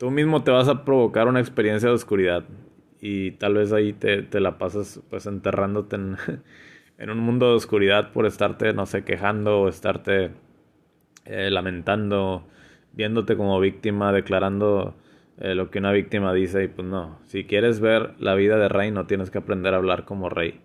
tú 0.00 0.10
mismo 0.10 0.42
te 0.42 0.50
vas 0.50 0.66
a 0.66 0.86
provocar 0.86 1.28
una 1.28 1.40
experiencia 1.40 1.90
de 1.90 1.94
oscuridad. 1.94 2.44
Y 3.02 3.32
tal 3.32 3.54
vez 3.54 3.70
ahí 3.70 3.92
te, 3.92 4.22
te 4.22 4.40
la 4.40 4.56
pasas 4.56 5.02
pues 5.10 5.26
enterrándote 5.26 5.96
en, 6.98 7.10
un 7.10 7.18
mundo 7.18 7.50
de 7.50 7.56
oscuridad 7.56 8.10
por 8.12 8.24
estarte, 8.24 8.72
no 8.72 8.86
sé, 8.86 9.04
quejando 9.04 9.60
o 9.60 9.68
estarte 9.68 10.30
eh, 11.26 11.50
lamentando, 11.50 12.46
viéndote 12.92 13.36
como 13.36 13.60
víctima, 13.60 14.10
declarando 14.10 14.96
eh, 15.38 15.54
lo 15.54 15.70
que 15.70 15.80
una 15.80 15.92
víctima 15.92 16.32
dice 16.32 16.64
y 16.64 16.68
pues 16.68 16.88
no, 16.88 17.18
si 17.26 17.44
quieres 17.44 17.80
ver 17.80 18.14
la 18.18 18.34
vida 18.34 18.56
de 18.56 18.68
rey 18.70 18.90
no 18.90 19.06
tienes 19.06 19.30
que 19.30 19.38
aprender 19.38 19.74
a 19.74 19.76
hablar 19.76 20.06
como 20.06 20.30
rey. 20.30 20.62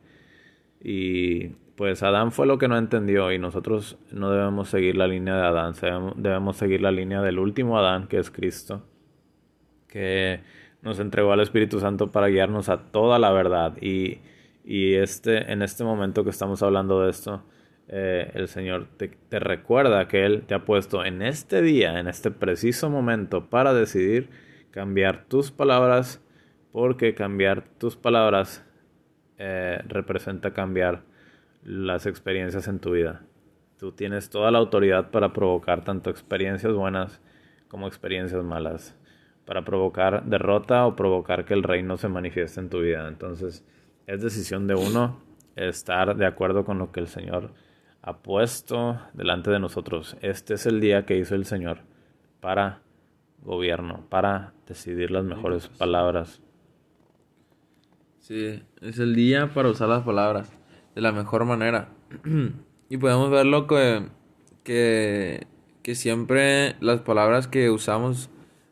Y 0.82 1.50
pues 1.76 2.04
Adán 2.04 2.32
fue 2.32 2.48
lo 2.48 2.58
que 2.58 2.69
no 2.69 2.78
entendió 2.78 3.34
y 3.34 3.39
nosotros 3.39 3.98
no 4.13 4.32
debemos 4.32 4.69
seguir 4.69 4.95
la 4.95 5.08
línea 5.08 5.36
de 5.36 5.45
Adán, 5.45 5.74
debemos 6.15 6.56
seguir 6.56 6.82
la 6.82 6.91
línea 6.91 7.21
del 7.21 7.38
último 7.38 7.78
Adán 7.78 8.08
que 8.08 8.17
es 8.17 8.32
Cristo, 8.32 8.82
que 9.96 10.42
nos 10.82 11.00
entregó 11.00 11.32
al 11.32 11.40
Espíritu 11.40 11.80
Santo 11.80 12.12
para 12.12 12.28
guiarnos 12.28 12.68
a 12.68 12.92
toda 12.92 13.18
la 13.18 13.32
verdad 13.32 13.78
y, 13.82 14.20
y 14.66 14.96
este, 14.96 15.50
en 15.54 15.62
este 15.62 15.86
momento 15.86 16.26
que 16.26 16.32
estamos 16.32 16.62
hablando 16.62 17.02
de 17.02 17.12
esto, 17.12 17.44
eh, 17.88 18.30
el 18.34 18.50
Señor 18.50 18.88
te, 18.98 19.08
te, 19.08 19.40
recuerda 19.40 20.10
que 20.10 20.26
Él 20.26 20.44
te 20.46 20.54
ha 20.54 20.66
puesto 20.66 21.06
en 21.06 21.22
este 21.22 21.62
día, 21.62 21.98
en 21.98 22.10
este 22.10 22.30
preciso 22.30 22.90
momento, 22.90 23.50
para 23.50 23.74
decidir 23.74 24.30
cambiar 24.70 25.24
tus 25.30 25.50
palabras, 25.50 26.22
porque 26.74 27.16
cambiar 27.16 27.64
tus 27.78 27.96
palabras 27.96 28.66
eh, 29.38 29.82
representa 29.88 30.52
cambiar 30.52 31.04
las 31.64 32.06
experiencias 32.06 32.68
en 32.68 32.80
tu 32.80 32.92
vida. 32.92 33.22
Tú 33.80 33.94
tienes 33.94 34.30
toda 34.30 34.52
la 34.52 34.58
autoridad 34.58 35.10
para 35.10 35.32
provocar 35.32 35.86
tanto 35.86 36.10
experiencias 36.10 36.74
buenas 36.74 37.22
como 37.70 37.88
experiencias 37.88 38.44
malas, 38.44 38.98
para 39.46 39.64
provocar 39.64 40.26
derrota 40.26 40.86
o 40.86 40.96
provocar 40.96 41.46
que 41.46 41.54
el 41.54 41.64
reino 41.64 41.98
se 41.98 42.10
manifieste 42.10 42.60
en 42.60 42.70
tu 42.70 42.82
vida. 42.82 43.08
Entonces, 43.08 43.64
es 44.08 44.22
decisión 44.22 44.68
de 44.68 44.76
uno 44.76 45.20
estar 45.56 46.16
de 46.16 46.26
acuerdo 46.26 46.66
con 46.66 46.80
lo 46.80 46.92
que 46.92 47.00
el 47.00 47.08
Señor 47.08 47.52
ha 48.02 48.18
puesto 48.18 49.00
delante 49.14 49.52
de 49.52 49.60
nosotros. 49.60 50.18
Este 50.22 50.56
es 50.56 50.66
el 50.66 50.82
día 50.82 51.06
que 51.06 51.18
hizo 51.18 51.36
el 51.36 51.46
Señor 51.46 51.80
para 52.40 52.82
gobierno, 53.42 54.06
para 54.10 54.54
decidir 54.68 55.12
las 55.12 55.24
mejores 55.24 55.68
palabras. 55.68 56.42
Sí, 58.20 58.64
es 58.82 59.00
el 59.00 59.16
día 59.16 59.54
para 59.54 59.70
usar 59.70 59.88
las 59.88 60.04
palabras 60.04 60.52
de 60.96 61.02
la 61.02 61.12
mejor 61.12 61.46
manera. 61.46 61.90
y 62.90 62.98
podemos 62.98 63.30
verlo 63.30 63.68
que, 63.68 64.08
que, 64.64 65.48
que 65.84 65.96
siempre 65.96 66.76
las 66.80 67.02
palabras 67.02 67.48
que 67.48 67.70
usamos 67.70 68.30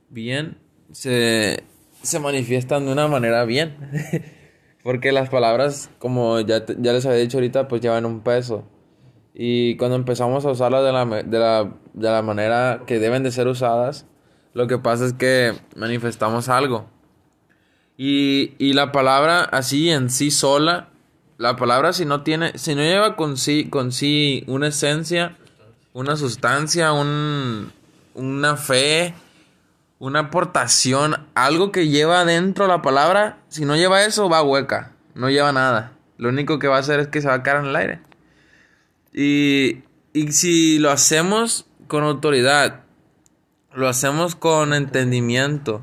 bien 0.10 0.63
se, 0.92 1.64
se 2.02 2.20
manifiestan 2.20 2.86
de 2.86 2.92
una 2.92 3.08
manera 3.08 3.46
bien. 3.46 3.76
Porque 4.84 5.14
las 5.14 5.30
palabras, 5.30 5.90
como 5.98 6.42
ya, 6.42 6.66
ya 6.66 6.92
les 6.92 7.06
había 7.06 7.20
dicho 7.20 7.38
ahorita, 7.38 7.70
pues 7.70 7.82
llevan 7.82 8.06
un 8.06 8.22
peso. 8.22 8.66
Y 9.34 9.78
cuando 9.78 9.96
empezamos 9.96 10.46
a 10.46 10.52
usarlas 10.52 10.84
de 10.84 10.92
la, 10.92 11.06
de, 11.06 11.40
la, 11.40 11.74
de 11.94 12.10
la 12.10 12.22
manera 12.22 12.84
que 12.86 13.00
deben 13.00 13.24
de 13.24 13.32
ser 13.32 13.48
usadas, 13.48 14.06
lo 14.54 14.68
que 14.68 14.78
pasa 14.78 15.06
es 15.06 15.14
que 15.14 15.54
manifestamos 15.76 16.50
algo. 16.50 16.86
Y, 17.98 18.54
y 18.60 18.74
la 18.74 18.92
palabra 18.92 19.44
así 19.44 19.90
en 19.90 20.10
sí 20.10 20.32
sola, 20.32 20.90
la 21.38 21.56
palabra 21.56 21.94
si 21.94 22.06
no 22.06 22.22
tiene, 22.22 22.58
si 22.58 22.76
no 22.76 22.82
lleva 22.82 23.16
con 23.16 23.38
sí, 23.38 24.44
una 24.48 24.68
esencia, 24.68 25.38
una 25.94 26.16
sustancia, 26.16 26.94
un, 26.94 27.72
una 28.14 28.56
fe, 28.56 29.14
una 30.04 30.20
aportación, 30.20 31.16
algo 31.34 31.72
que 31.72 31.88
lleva 31.88 32.26
dentro 32.26 32.68
la 32.68 32.82
palabra, 32.82 33.38
si 33.48 33.64
no 33.64 33.78
lleva 33.78 34.04
eso, 34.04 34.28
va 34.28 34.44
hueca, 34.44 34.92
no 35.16 35.30
lleva 35.30 35.54
nada. 35.54 35.94
Lo 36.18 36.28
único 36.28 36.60
que 36.60 36.68
va 36.68 36.76
a 36.76 36.80
hacer 36.80 37.00
es 37.00 37.08
que 37.08 37.22
se 37.22 37.30
va 37.30 37.36
a 37.36 37.44
quedar 37.44 37.64
en 37.64 37.68
el 37.68 37.76
aire. 37.78 38.02
Y, 39.14 39.84
y 40.12 40.34
si 40.34 40.78
lo 40.78 40.92
hacemos 40.92 41.68
con 41.88 42.04
autoridad, 42.04 42.82
lo 43.74 43.88
hacemos 43.88 44.36
con 44.36 44.74
entendimiento, 44.74 45.82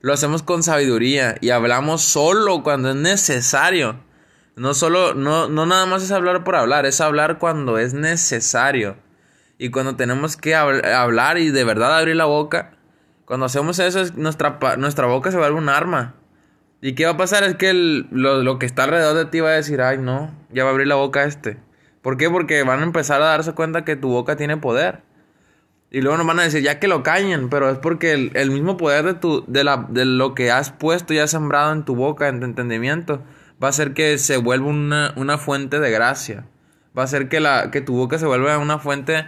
lo 0.00 0.12
hacemos 0.12 0.42
con 0.42 0.64
sabiduría 0.64 1.36
y 1.40 1.50
hablamos 1.50 2.02
solo 2.02 2.64
cuando 2.64 2.90
es 2.90 2.96
necesario. 2.96 4.00
No 4.56 4.74
solo, 4.74 5.14
no, 5.14 5.48
no 5.48 5.64
nada 5.64 5.86
más 5.86 6.02
es 6.02 6.10
hablar 6.10 6.42
por 6.42 6.56
hablar, 6.56 6.86
es 6.86 7.00
hablar 7.00 7.38
cuando 7.38 7.78
es 7.78 7.94
necesario. 7.94 8.96
Y 9.58 9.70
cuando 9.70 9.94
tenemos 9.94 10.36
que 10.36 10.56
hablar 10.56 11.38
y 11.38 11.50
de 11.50 11.62
verdad 11.62 11.96
abrir 11.96 12.16
la 12.16 12.24
boca, 12.24 12.72
cuando 13.30 13.46
hacemos 13.46 13.78
eso, 13.78 14.02
nuestra, 14.16 14.58
nuestra 14.76 15.06
boca 15.06 15.30
se 15.30 15.38
vuelve 15.38 15.56
un 15.56 15.68
arma. 15.68 16.16
¿Y 16.80 16.96
qué 16.96 17.04
va 17.04 17.12
a 17.12 17.16
pasar? 17.16 17.44
Es 17.44 17.54
que 17.54 17.72
lo, 17.72 18.42
lo, 18.42 18.58
que 18.58 18.66
está 18.66 18.82
alrededor 18.82 19.16
de 19.16 19.26
ti 19.26 19.38
va 19.38 19.50
a 19.50 19.52
decir, 19.52 19.80
ay 19.82 19.98
no, 19.98 20.34
ya 20.50 20.64
va 20.64 20.70
a 20.70 20.72
abrir 20.72 20.88
la 20.88 20.96
boca 20.96 21.22
este. 21.22 21.56
¿Por 22.02 22.16
qué? 22.16 22.28
Porque 22.28 22.64
van 22.64 22.80
a 22.80 22.82
empezar 22.82 23.22
a 23.22 23.26
darse 23.26 23.52
cuenta 23.52 23.84
que 23.84 23.94
tu 23.94 24.08
boca 24.08 24.34
tiene 24.34 24.56
poder. 24.56 25.02
Y 25.92 26.00
luego 26.00 26.18
nos 26.18 26.26
van 26.26 26.40
a 26.40 26.42
decir, 26.42 26.60
ya 26.60 26.80
que 26.80 26.88
lo 26.88 27.04
cañen, 27.04 27.50
pero 27.50 27.70
es 27.70 27.78
porque 27.78 28.14
el, 28.34 28.50
mismo 28.50 28.76
poder 28.76 29.04
de, 29.04 29.14
tu, 29.14 29.44
de, 29.46 29.62
la, 29.62 29.86
de 29.88 30.06
lo 30.06 30.34
que 30.34 30.50
has 30.50 30.72
puesto 30.72 31.14
y 31.14 31.20
has 31.20 31.30
sembrado 31.30 31.72
en 31.72 31.84
tu 31.84 31.94
boca, 31.94 32.26
en 32.26 32.40
tu 32.40 32.46
entendimiento, 32.46 33.22
va 33.62 33.68
a 33.68 33.70
hacer 33.70 33.94
que 33.94 34.18
se 34.18 34.38
vuelva 34.38 34.66
una, 34.66 35.14
una 35.14 35.38
fuente 35.38 35.78
de 35.78 35.92
gracia. 35.92 36.46
Va 36.98 37.02
a 37.02 37.04
hacer 37.04 37.28
que, 37.28 37.38
la, 37.38 37.70
que 37.70 37.80
tu 37.80 37.94
boca 37.94 38.18
se 38.18 38.26
vuelva 38.26 38.58
una 38.58 38.80
fuente 38.80 39.24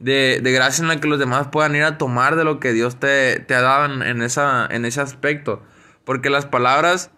de, 0.00 0.40
de, 0.42 0.52
gracia 0.52 0.82
en 0.82 0.88
la 0.88 1.00
que 1.00 1.08
los 1.08 1.18
demás 1.18 1.48
puedan 1.48 1.76
ir 1.76 1.84
a 1.84 1.98
tomar 1.98 2.34
de 2.34 2.44
lo 2.44 2.58
que 2.58 2.72
Dios 2.72 2.96
te, 2.96 3.38
te 3.40 3.54
ha 3.54 3.60
dado 3.60 4.02
en, 4.02 4.22
esa, 4.22 4.66
en 4.66 4.84
ese 4.84 5.00
aspecto. 5.00 5.62
Porque 6.04 6.30
las 6.30 6.46
palabras 6.46 7.10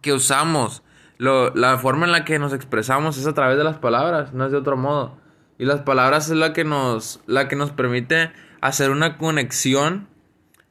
que 0.00 0.12
usamos, 0.12 0.82
lo, 1.18 1.54
la 1.54 1.76
forma 1.78 2.06
en 2.06 2.12
la 2.12 2.24
que 2.24 2.38
nos 2.38 2.54
expresamos 2.54 3.18
es 3.18 3.26
a 3.26 3.34
través 3.34 3.58
de 3.58 3.64
las 3.64 3.76
palabras, 3.76 4.32
no 4.32 4.46
es 4.46 4.52
de 4.52 4.58
otro 4.58 4.76
modo. 4.76 5.18
Y 5.58 5.66
las 5.66 5.80
palabras 5.82 6.30
es 6.30 6.36
la 6.36 6.54
que 6.54 6.64
nos, 6.64 7.20
la 7.26 7.48
que 7.48 7.56
nos 7.56 7.72
permite 7.72 8.32
hacer 8.62 8.90
una 8.90 9.18
conexión 9.18 10.08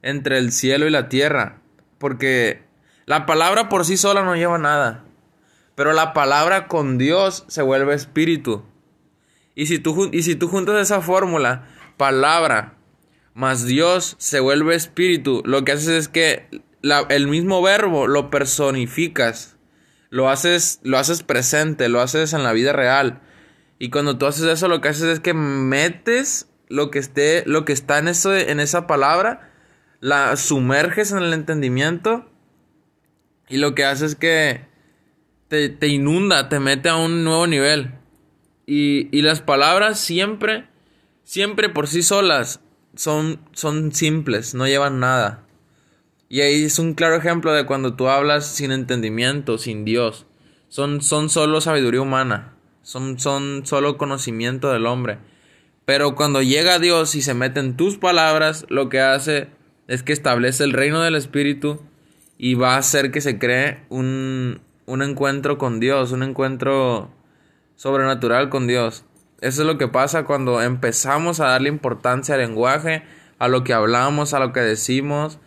entre 0.02 0.38
el 0.38 0.50
cielo 0.50 0.86
y 0.86 0.90
la 0.90 1.08
tierra. 1.08 1.58
Porque 1.98 2.64
la 3.06 3.26
palabra 3.26 3.68
por 3.68 3.84
sí 3.84 3.96
sola 3.96 4.22
no 4.22 4.34
lleva 4.34 4.58
nada. 4.58 5.04
Pero 5.74 5.92
la 5.92 6.12
palabra 6.12 6.66
con 6.66 6.98
Dios 6.98 7.44
se 7.46 7.62
vuelve 7.62 7.94
espíritu. 7.94 8.64
Y 9.54 9.66
si 9.66 9.78
tú, 9.78 10.10
y 10.12 10.22
si 10.22 10.36
tú 10.36 10.48
juntas 10.48 10.80
esa 10.80 11.00
fórmula, 11.00 11.68
palabra 11.96 12.76
más 13.34 13.64
Dios 13.64 14.16
se 14.18 14.40
vuelve 14.40 14.74
espíritu, 14.74 15.42
lo 15.44 15.64
que 15.64 15.72
haces 15.72 15.88
es 15.88 16.08
que 16.08 16.48
el 17.08 17.28
mismo 17.28 17.62
verbo 17.62 18.06
lo 18.06 18.30
personificas, 18.30 19.56
lo 20.08 20.28
haces, 20.28 20.80
lo 20.82 20.98
haces 20.98 21.22
presente, 21.22 21.88
lo 21.88 22.00
haces 22.00 22.32
en 22.32 22.42
la 22.42 22.52
vida 22.52 22.72
real. 22.72 23.20
Y 23.78 23.90
cuando 23.90 24.18
tú 24.18 24.26
haces 24.26 24.44
eso, 24.44 24.68
lo 24.68 24.80
que 24.80 24.88
haces 24.88 25.04
es 25.04 25.20
que 25.20 25.34
metes 25.34 26.48
lo 26.68 26.90
que 26.90 26.98
esté, 26.98 27.42
lo 27.46 27.64
que 27.64 27.72
está 27.72 27.98
en 27.98 28.08
eso, 28.08 28.34
en 28.34 28.60
esa 28.60 28.86
palabra, 28.86 29.52
la 30.00 30.36
sumerges 30.36 31.12
en 31.12 31.18
el 31.18 31.32
entendimiento 31.32 32.30
y 33.48 33.56
lo 33.56 33.74
que 33.74 33.84
haces 33.84 34.12
es 34.12 34.16
que 34.16 34.66
te, 35.48 35.68
te 35.68 35.88
inunda, 35.88 36.48
te 36.48 36.60
mete 36.60 36.88
a 36.88 36.96
un 36.96 37.24
nuevo 37.24 37.46
nivel. 37.46 37.94
Y, 38.72 39.22
las 39.22 39.40
palabras 39.40 39.98
siempre, 39.98 40.68
siempre 41.24 41.70
por 41.70 41.88
sí 41.88 42.04
solas 42.04 42.60
son, 42.94 43.40
son 43.50 43.90
simples, 43.92 44.54
no 44.54 44.64
llevan 44.64 45.00
nada. 45.00 45.44
Y 46.28 46.42
ahí 46.42 46.62
es 46.62 46.78
un 46.78 46.94
claro 46.94 47.16
ejemplo 47.16 47.52
de 47.52 47.66
cuando 47.66 47.94
tú 47.94 48.06
hablas 48.06 48.46
sin 48.46 48.70
entendimiento, 48.70 49.58
sin 49.58 49.84
Dios. 49.84 50.26
Son, 50.68 51.02
son 51.02 51.30
solo 51.30 51.60
sabiduría 51.60 52.00
humana, 52.00 52.54
son, 52.82 53.18
son 53.18 53.66
solo 53.66 53.98
conocimiento 53.98 54.70
del 54.70 54.86
hombre. 54.86 55.18
Pero 55.84 56.14
cuando 56.14 56.40
llega 56.40 56.78
Dios 56.78 57.16
y 57.16 57.22
se 57.22 57.34
mete 57.34 57.58
en 57.58 57.76
tus 57.76 57.98
palabras, 57.98 58.66
lo 58.68 58.88
que 58.88 59.00
hace 59.00 59.48
es 59.88 60.04
que 60.04 60.12
establece 60.12 60.62
el 60.62 60.74
reino 60.74 61.02
del 61.02 61.16
Espíritu 61.16 61.80
y 62.38 62.54
va 62.54 62.76
a 62.76 62.78
hacer 62.78 63.10
que 63.10 63.20
se 63.20 63.36
cree 63.36 63.82
un, 63.88 64.60
un 64.86 65.02
encuentro 65.02 65.58
con 65.58 65.80
Dios, 65.80 66.12
un 66.12 66.22
encuentro 66.22 67.10
sobrenatural 67.80 68.50
con 68.50 68.66
Dios. 68.66 69.06
Eso 69.40 69.62
es 69.62 69.66
lo 69.66 69.78
que 69.78 69.88
pasa 69.88 70.24
cuando 70.24 70.60
empezamos 70.60 71.40
a 71.40 71.46
darle 71.46 71.70
importancia 71.70 72.34
al 72.34 72.42
lenguaje, 72.42 73.04
a 73.38 73.48
lo 73.48 73.64
que 73.64 73.72
hablamos, 73.72 74.34
a 74.34 74.38
lo 74.38 74.52
que 74.52 74.60
decimos, 74.60 75.38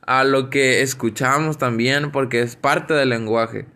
a 0.00 0.24
lo 0.24 0.48
que 0.48 0.80
escuchamos 0.80 1.58
también, 1.58 2.10
porque 2.10 2.40
es 2.40 2.56
parte 2.56 2.94
del 2.94 3.10
lenguaje. 3.10 3.66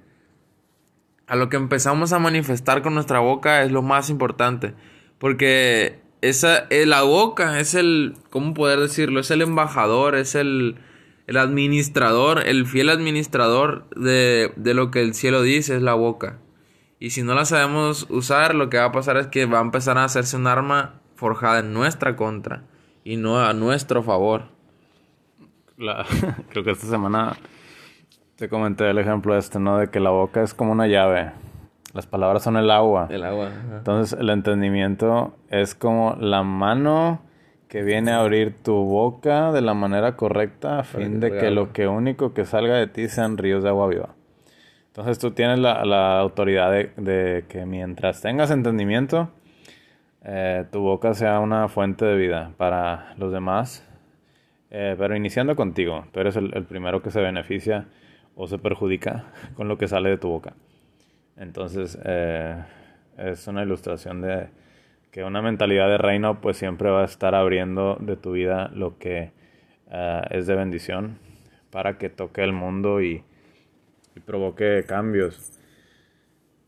A 1.26 1.36
lo 1.36 1.50
que 1.50 1.58
empezamos 1.58 2.14
a 2.14 2.18
manifestar 2.18 2.80
con 2.80 2.94
nuestra 2.94 3.18
boca 3.18 3.62
es 3.62 3.70
lo 3.70 3.82
más 3.82 4.08
importante, 4.08 4.72
porque 5.18 6.00
esa, 6.22 6.68
eh, 6.70 6.86
la 6.86 7.02
boca 7.02 7.60
es 7.60 7.74
el, 7.74 8.14
¿cómo 8.30 8.54
poder 8.54 8.80
decirlo? 8.80 9.20
Es 9.20 9.30
el 9.30 9.42
embajador, 9.42 10.14
es 10.14 10.34
el, 10.34 10.76
el 11.26 11.36
administrador, 11.36 12.48
el 12.48 12.64
fiel 12.64 12.88
administrador 12.88 13.90
de, 13.90 14.54
de 14.56 14.72
lo 14.72 14.90
que 14.90 15.02
el 15.02 15.12
cielo 15.12 15.42
dice, 15.42 15.76
es 15.76 15.82
la 15.82 15.92
boca. 15.92 16.38
Y 16.98 17.10
si 17.10 17.22
no 17.22 17.34
la 17.34 17.44
sabemos 17.44 18.06
usar, 18.08 18.54
lo 18.54 18.70
que 18.70 18.78
va 18.78 18.86
a 18.86 18.92
pasar 18.92 19.16
es 19.18 19.26
que 19.26 19.46
va 19.46 19.58
a 19.58 19.62
empezar 19.62 19.98
a 19.98 20.04
hacerse 20.04 20.36
un 20.36 20.46
arma 20.46 21.00
forjada 21.14 21.60
en 21.60 21.72
nuestra 21.72 22.16
contra 22.16 22.62
y 23.04 23.16
no 23.16 23.38
a 23.38 23.52
nuestro 23.52 24.02
favor. 24.02 24.44
creo 26.50 26.64
que 26.64 26.70
esta 26.70 26.86
semana 26.86 27.36
te 28.36 28.48
comenté 28.48 28.88
el 28.88 28.98
ejemplo 28.98 29.36
este, 29.36 29.58
¿no? 29.58 29.78
De 29.78 29.88
que 29.88 30.00
la 30.00 30.10
boca 30.10 30.42
es 30.42 30.54
como 30.54 30.72
una 30.72 30.86
llave. 30.86 31.32
Las 31.92 32.06
palabras 32.06 32.42
son 32.42 32.56
el 32.56 32.70
agua. 32.70 33.08
El 33.10 33.24
agua. 33.24 33.50
Entonces 33.76 34.18
el 34.18 34.30
entendimiento 34.30 35.34
es 35.48 35.74
como 35.74 36.16
la 36.18 36.42
mano 36.42 37.22
que 37.68 37.82
viene 37.82 38.12
a 38.12 38.20
abrir 38.20 38.54
tu 38.62 38.74
boca 38.74 39.52
de 39.52 39.60
la 39.60 39.74
manera 39.74 40.16
correcta 40.16 40.78
a 40.78 40.84
fin 40.84 41.20
de 41.20 41.32
que 41.36 41.50
lo 41.50 41.72
que 41.72 41.88
único 41.88 42.32
que 42.32 42.44
salga 42.44 42.76
de 42.76 42.86
ti 42.86 43.08
sean 43.08 43.38
ríos 43.38 43.62
de 43.62 43.70
agua 43.70 43.88
viva. 43.88 44.15
Entonces 44.96 45.18
tú 45.18 45.32
tienes 45.32 45.58
la, 45.58 46.18
autoridad 46.18 46.70
de, 46.72 47.44
que 47.50 47.66
mientras 47.66 48.22
tengas 48.22 48.50
entendimiento, 48.50 49.28
eh, 50.24 50.64
tu 50.72 50.80
boca 50.80 51.12
sea 51.12 51.38
una 51.40 51.68
fuente 51.68 52.06
de 52.06 52.16
vida 52.16 52.52
para 52.56 53.12
los 53.18 53.30
demás, 53.30 53.86
eh, 54.70 54.94
pero 54.96 55.14
iniciando 55.14 55.54
contigo, 55.54 56.06
tú 56.12 56.20
eres 56.20 56.36
el, 56.36 56.64
primero 56.64 57.02
que 57.02 57.10
se 57.10 57.20
beneficia 57.20 57.88
o 58.36 58.46
se 58.46 58.56
perjudica 58.56 59.26
con 59.54 59.68
lo 59.68 59.76
que 59.76 59.86
sale 59.86 60.08
de 60.08 60.16
tu 60.16 60.30
boca. 60.30 60.54
Entonces 61.36 61.98
eh, 62.02 62.64
es 63.18 63.46
una 63.48 63.64
ilustración 63.64 64.22
de 64.22 64.48
que 65.10 65.24
una 65.24 65.42
mentalidad 65.42 65.90
de 65.90 65.98
reino 65.98 66.40
pues 66.40 66.56
siempre 66.56 66.88
va 66.88 67.02
a 67.02 67.04
estar 67.04 67.34
abriendo 67.34 67.98
de 68.00 68.16
tu 68.16 68.32
vida 68.32 68.70
lo 68.72 68.96
que 68.96 69.32
es 70.30 70.46
de 70.46 70.54
bendición 70.54 71.18
para 71.70 71.98
que 71.98 72.08
toque 72.08 72.42
el 72.42 72.54
mundo 72.54 73.02
y 73.02 73.22
y 74.16 74.20
provoque 74.20 74.84
cambios. 74.88 75.52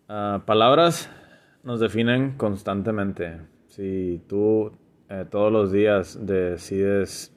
Ah, 0.08 0.42
palabras 0.46 1.10
nos 1.62 1.80
definen 1.80 2.36
constantemente. 2.36 3.40
Si 3.66 4.22
tú 4.28 4.72
eh, 5.08 5.24
todos 5.30 5.50
los 5.52 5.72
días 5.72 6.18
decides 6.26 7.34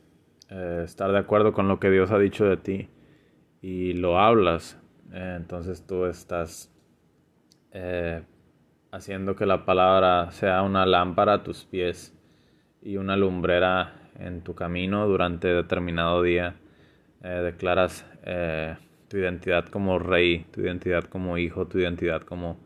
eh, 0.49 0.81
estar 0.83 1.11
de 1.11 1.17
acuerdo 1.17 1.53
con 1.53 1.67
lo 1.67 1.79
que 1.79 1.89
Dios 1.89 2.11
ha 2.11 2.19
dicho 2.19 2.45
de 2.45 2.57
ti 2.57 2.89
y 3.61 3.93
lo 3.93 4.19
hablas, 4.19 4.77
eh, 5.13 5.35
entonces 5.37 5.85
tú 5.87 6.05
estás 6.05 6.67
haciendo 8.91 9.37
que 9.37 9.45
la 9.45 9.63
palabra 9.63 10.29
sea 10.31 10.61
una 10.61 10.85
lámpara 10.85 11.35
a 11.35 11.43
tus 11.43 11.63
pies 11.63 12.13
y 12.81 12.97
una 12.97 13.15
lumbrera 13.15 14.11
en 14.19 14.41
tu 14.41 14.55
camino 14.55 15.07
durante 15.07 15.47
determinado 15.47 16.21
día. 16.21 16.55
declaras 17.21 18.05
tu 19.11 19.17
identidad 19.17 19.65
como 19.65 19.99
rey, 19.99 20.45
tu 20.53 20.61
identidad 20.61 21.03
como 21.03 21.37
hijo, 21.37 21.67
tu 21.67 21.79
identidad 21.79 22.21
como 22.21 22.57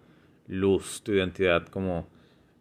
luz, 0.48 1.02
tu 1.02 1.12
identidad 1.14 1.66
como 1.70 2.08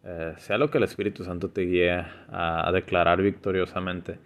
eh, 0.04 0.32
sea 0.38 0.56
lo 0.56 0.70
que 0.70 0.78
el 0.78 0.84
Espíritu 0.84 1.22
Santo 1.22 1.50
te 1.50 1.66
guíe 1.66 2.02
a, 2.30 2.70
declarar 2.72 3.20
victoriosamente. 3.20 4.18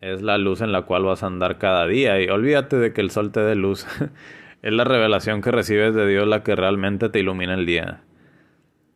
Es 0.00 0.22
la 0.22 0.38
luz 0.38 0.60
en 0.60 0.70
la 0.70 0.82
cual 0.82 1.02
vas 1.02 1.24
a 1.24 1.26
andar 1.26 1.58
cada 1.58 1.84
día 1.88 2.20
y 2.20 2.28
olvídate 2.28 2.76
de 2.76 2.92
que 2.92 3.00
el 3.00 3.10
sol 3.10 3.32
te 3.32 3.40
dé 3.40 3.56
luz. 3.56 3.86
es 4.62 4.72
la 4.72 4.84
revelación 4.84 5.42
que 5.42 5.50
recibes 5.50 5.96
de 5.96 6.06
Dios 6.06 6.28
la 6.28 6.44
que 6.44 6.54
realmente 6.54 7.08
te 7.08 7.18
ilumina 7.18 7.54
el 7.54 7.66
día. 7.66 8.02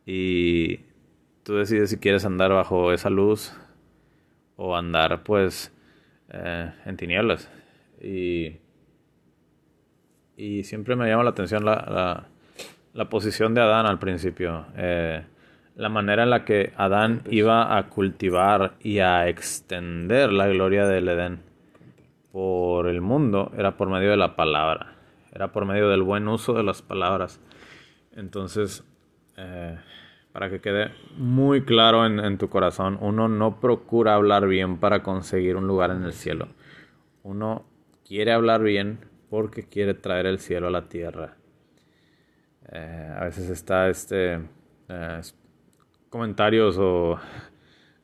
Y 0.05 0.79
tú 1.43 1.55
decides 1.55 1.89
si 1.89 1.97
quieres 1.97 2.23
andar 2.23 2.53
bajo 2.53 2.93
esa 2.93 3.09
luz 3.09 3.53
o 4.55 4.77
andar 4.77 5.23
pues 5.23 5.73
eh, 6.29 6.71
en 6.85 6.95
tinieblas. 6.95 7.51
Y 8.01 8.66
y 10.37 10.63
siempre 10.63 10.95
me 10.95 11.09
llama 11.09 11.23
la 11.23 11.31
atención 11.31 11.65
la, 11.65 12.27
la, 12.93 13.09
posición 13.09 13.55
de 13.55 13.61
Adán 13.61 13.87
al 13.87 13.97
principio. 13.97 14.67
Eh, 14.77 15.23
la 15.75 15.89
manera 15.89 16.23
en 16.23 16.29
la 16.29 16.45
que 16.45 16.73
Adán 16.77 17.23
iba 17.29 17.75
a 17.77 17.89
cultivar 17.89 18.75
y 18.79 18.99
a 18.99 19.27
extender 19.27 20.31
la 20.31 20.47
gloria 20.47 20.85
del 20.85 21.09
Edén 21.09 21.39
por 22.31 22.87
el 22.87 23.01
mundo 23.01 23.51
era 23.57 23.77
por 23.77 23.89
medio 23.89 24.11
de 24.11 24.17
la 24.17 24.35
palabra, 24.35 24.93
era 25.33 25.51
por 25.51 25.65
medio 25.65 25.89
del 25.89 26.03
buen 26.03 26.27
uso 26.27 26.53
de 26.53 26.63
las 26.63 26.83
palabras. 26.83 27.41
Entonces, 28.15 28.83
eh, 29.37 29.77
para 30.31 30.51
que 30.51 30.59
quede 30.59 30.91
muy 31.15 31.63
claro 31.63 32.05
en, 32.05 32.37
tu 32.37 32.47
corazón, 32.47 32.99
uno 33.01 33.27
no 33.27 33.59
procura 33.59 34.13
hablar 34.13 34.47
bien 34.47 34.77
para 34.77 35.01
conseguir 35.01 35.55
un 35.55 35.65
lugar 35.65 35.89
en 35.89 36.03
el 36.03 36.13
cielo. 36.13 36.47
Uno 37.23 37.65
quiere 38.05 38.33
hablar 38.33 38.61
bien 38.61 38.99
porque 39.29 39.63
quiere 39.63 39.93
traer 39.93 40.25
el 40.25 40.39
cielo 40.39 40.67
a 40.67 40.71
la 40.71 40.87
tierra. 40.89 41.35
Eh, 42.71 43.13
a 43.17 43.23
veces 43.25 43.49
está 43.49 43.89
este 43.89 44.39
eh, 44.89 45.21
comentarios 46.09 46.77
o 46.79 47.19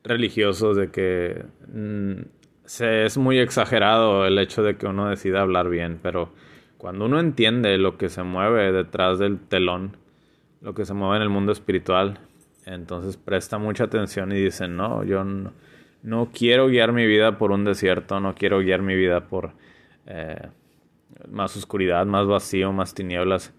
religiosos 0.02 0.76
de 0.76 0.90
que 0.90 1.44
mm, 1.68 2.22
se, 2.64 3.04
es 3.04 3.16
muy 3.18 3.38
exagerado 3.38 4.26
el 4.26 4.38
hecho 4.38 4.62
de 4.62 4.76
que 4.76 4.86
uno 4.86 5.08
decida 5.08 5.40
hablar 5.40 5.68
bien, 5.68 5.98
pero 6.02 6.32
cuando 6.78 7.06
uno 7.06 7.20
entiende 7.20 7.76
lo 7.78 7.96
que 7.96 8.08
se 8.08 8.22
mueve 8.22 8.72
detrás 8.72 9.18
del 9.18 9.40
telón, 9.40 9.96
lo 10.60 10.74
que 10.74 10.84
se 10.84 10.94
mueve 10.94 11.16
en 11.16 11.22
el 11.22 11.30
mundo 11.30 11.52
espiritual, 11.52 12.18
entonces 12.66 13.16
presta 13.16 13.58
mucha 13.58 13.84
atención 13.84 14.32
y 14.32 14.36
dice, 14.36 14.68
no, 14.68 15.04
yo 15.04 15.24
no, 15.24 16.30
quiero 16.32 16.68
guiar 16.68 16.92
mi 16.92 17.06
vida 17.06 17.38
por 17.38 17.52
un 17.52 17.64
desierto, 17.64 18.20
no 18.20 18.34
quiero 18.34 18.60
guiar 18.60 18.82
mi 18.82 18.96
vida 18.96 19.28
por 19.28 19.52
eh, 20.06 20.48
más 21.28 21.56
oscuridad, 21.56 22.06
más 22.06 22.26
vacío, 22.26 22.72
más 22.72 22.94
tinieblas. 22.94 23.52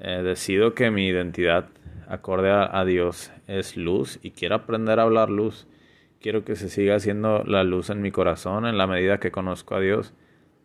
Eh, 0.00 0.22
decido 0.22 0.74
que 0.74 0.90
mi 0.90 1.06
identidad 1.06 1.68
acorde 2.08 2.50
a, 2.50 2.84
Dios 2.84 3.32
es 3.46 3.76
luz 3.76 4.18
y 4.22 4.32
quiero 4.32 4.56
aprender 4.56 4.98
a 4.98 5.04
hablar 5.04 5.30
luz. 5.30 5.66
Quiero 6.20 6.44
que 6.44 6.56
se 6.56 6.68
siga 6.68 6.96
haciendo 6.96 7.44
la 7.44 7.64
luz 7.64 7.90
en 7.90 8.00
mi 8.00 8.10
corazón 8.10 8.66
en 8.66 8.78
la 8.78 8.86
medida 8.86 9.20
que 9.20 9.30
conozco 9.30 9.74
a 9.74 9.80
Dios. 9.80 10.14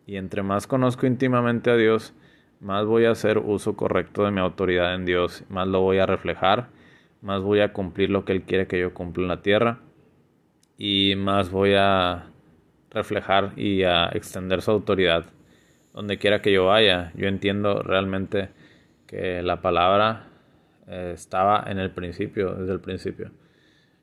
Y 0.06 0.16
entre 0.16 0.42
más 0.42 0.66
conozco 0.66 1.06
íntimamente 1.06 1.70
a 1.70 1.76
Dios, 1.76 2.14
más 2.60 2.84
voy 2.86 3.04
a 3.04 3.12
hacer 3.12 3.38
uso 3.38 3.76
correcto 3.76 4.24
de 4.24 4.30
mi 4.30 4.40
autoridad 4.40 4.94
en 4.94 5.04
Dios, 5.06 5.44
más 5.48 5.68
lo 5.68 5.80
voy 5.80 5.98
a 5.98 6.06
reflejar, 6.06 6.68
más 7.22 7.42
voy 7.42 7.60
a 7.60 7.72
cumplir 7.72 8.10
lo 8.10 8.24
que 8.24 8.32
Él 8.32 8.42
quiere 8.42 8.66
que 8.66 8.80
yo 8.80 8.92
cumpla 8.92 9.22
en 9.22 9.28
la 9.28 9.42
tierra 9.42 9.80
y 10.76 11.14
más 11.16 11.50
voy 11.50 11.74
a 11.74 12.26
reflejar 12.90 13.52
y 13.56 13.82
a 13.84 14.06
extender 14.06 14.62
su 14.62 14.70
autoridad 14.70 15.26
donde 15.92 16.18
quiera 16.18 16.42
que 16.42 16.52
yo 16.52 16.66
vaya. 16.66 17.12
Yo 17.14 17.28
entiendo 17.28 17.82
realmente 17.82 18.50
que 19.06 19.42
la 19.42 19.60
palabra 19.60 20.28
eh, 20.86 21.12
estaba 21.14 21.64
en 21.66 21.78
el 21.78 21.90
principio, 21.90 22.54
desde 22.54 22.72
el 22.72 22.80
principio. 22.80 23.30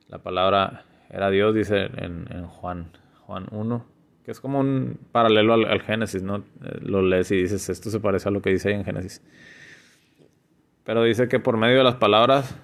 La 0.08 0.20
palabra 0.20 0.86
era 1.10 1.30
Dios, 1.30 1.56
dice 1.56 1.90
en, 1.98 2.46
Juan, 2.48 2.92
Juan 3.26 3.48
1, 3.52 3.86
que 4.26 4.32
es 4.32 4.40
como 4.40 4.60
un 4.60 5.00
paralelo 5.12 5.54
al, 5.54 5.82
Génesis, 5.82 6.24
¿no? 6.24 6.38
Eh, 6.38 6.80
lo 6.82 7.02
lees 7.02 7.32
y 7.32 7.38
dices, 7.42 7.70
esto 7.70 7.90
se 7.90 8.00
parece 8.00 8.30
a 8.30 8.32
lo 8.32 8.42
que 8.42 8.50
dice 8.50 8.70
ahí 8.70 8.76
en 8.76 8.86
Génesis. 8.86 9.22
Pero 10.84 11.04
dice 11.04 11.28
que 11.28 11.40
por 11.40 11.58
medio 11.58 11.80
de 11.80 11.84
las 11.84 11.96
palabras 11.96 12.56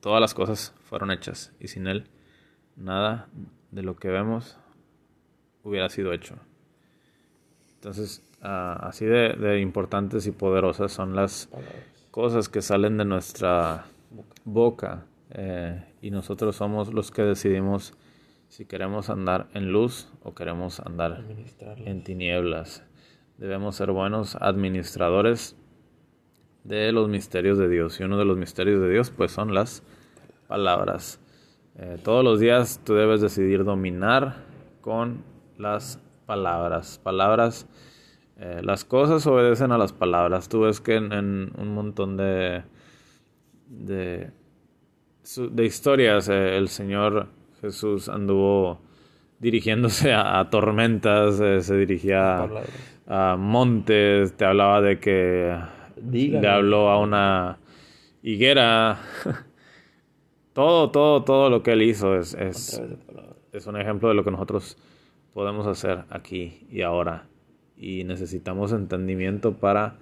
todas 0.00 0.20
las 0.20 0.34
cosas 0.34 0.74
fueron 0.84 1.12
hechas 1.12 1.54
y 1.60 1.68
sin 1.68 1.86
Él 1.86 2.06
nada 2.76 3.28
de 3.70 3.82
lo 3.82 3.96
que 3.96 4.08
vemos 4.08 4.58
hubiera 5.62 5.88
sido 5.88 6.12
hecho. 6.12 6.36
Entonces, 7.74 8.22
ah, 8.42 8.78
así 8.82 9.06
de, 9.06 9.60
importantes 9.60 10.26
y 10.26 10.32
poderosas 10.32 10.92
son 10.92 11.16
las 11.16 11.48
cosas 12.10 12.48
que 12.48 12.62
salen 12.62 12.98
de 12.98 13.04
nuestra 13.04 13.86
boca. 14.44 15.06
Eh, 15.30 15.82
y 16.02 16.10
nosotros 16.10 16.56
somos 16.56 16.92
los 16.92 17.10
que 17.10 17.22
decidimos 17.22 17.94
si 18.48 18.66
queremos 18.66 19.08
andar 19.08 19.48
en 19.54 19.72
luz 19.72 20.12
o 20.22 20.34
queremos 20.34 20.80
andar 20.80 21.24
en 21.86 22.04
tinieblas. 22.04 22.84
Debemos 23.38 23.76
ser 23.76 23.92
buenos 23.92 24.36
administradores 24.36 25.56
de 26.64 26.92
los 26.92 27.08
misterios 27.08 27.58
de 27.58 27.68
Dios. 27.68 27.98
Y 28.00 28.04
uno 28.04 28.18
de 28.18 28.24
los 28.24 28.36
misterios 28.36 28.80
de 28.80 28.90
Dios 28.90 29.10
pues 29.10 29.32
son 29.32 29.54
las 29.54 29.82
palabras. 30.48 31.18
Eh, 31.78 31.98
todos 32.04 32.22
los 32.22 32.40
días 32.40 32.80
tú 32.84 32.94
debes 32.94 33.20
decidir 33.20 33.64
dominar 33.64 34.36
con 34.80 35.24
las 35.56 35.98
palabras. 36.26 37.00
Palabras 37.02 37.66
eh, 38.44 38.60
las 38.60 38.84
cosas 38.84 39.24
obedecen 39.28 39.70
a 39.70 39.78
las 39.78 39.92
palabras. 39.92 40.48
Tú 40.48 40.62
ves 40.62 40.80
que 40.80 40.96
en, 40.96 41.12
un 41.56 41.74
montón 41.74 42.16
de, 42.16 42.64
de, 43.68 44.30
de 45.52 45.64
historias 45.64 46.28
eh, 46.28 46.56
el 46.56 46.66
Señor 46.66 47.28
Jesús 47.60 48.08
anduvo 48.08 48.80
dirigiéndose 49.38 50.12
a, 50.12 50.50
tormentas, 50.50 51.40
eh, 51.40 51.62
se 51.62 51.76
dirigía 51.76 52.48
a, 53.06 53.36
montes, 53.36 54.36
te 54.36 54.44
hablaba 54.44 54.80
de 54.80 54.98
que 54.98 55.56
le 56.10 56.48
habló 56.48 56.90
a 56.90 56.98
una 56.98 57.58
higuera. 58.24 58.98
todo, 60.52 60.90
todo, 60.90 61.22
todo 61.22 61.48
lo 61.48 61.62
que 61.62 61.74
él 61.74 61.82
hizo 61.82 62.16
es, 62.16 62.34
es, 62.34 62.82
es 63.52 63.66
un 63.68 63.76
ejemplo 63.76 64.08
de 64.08 64.16
lo 64.16 64.24
que 64.24 64.32
nosotros 64.32 64.76
podemos 65.32 65.64
hacer 65.68 66.06
aquí 66.10 66.66
y 66.68 66.82
ahora 66.82 67.28
y 67.82 68.04
necesitamos 68.04 68.72
entendimiento 68.72 69.58
para 69.58 69.96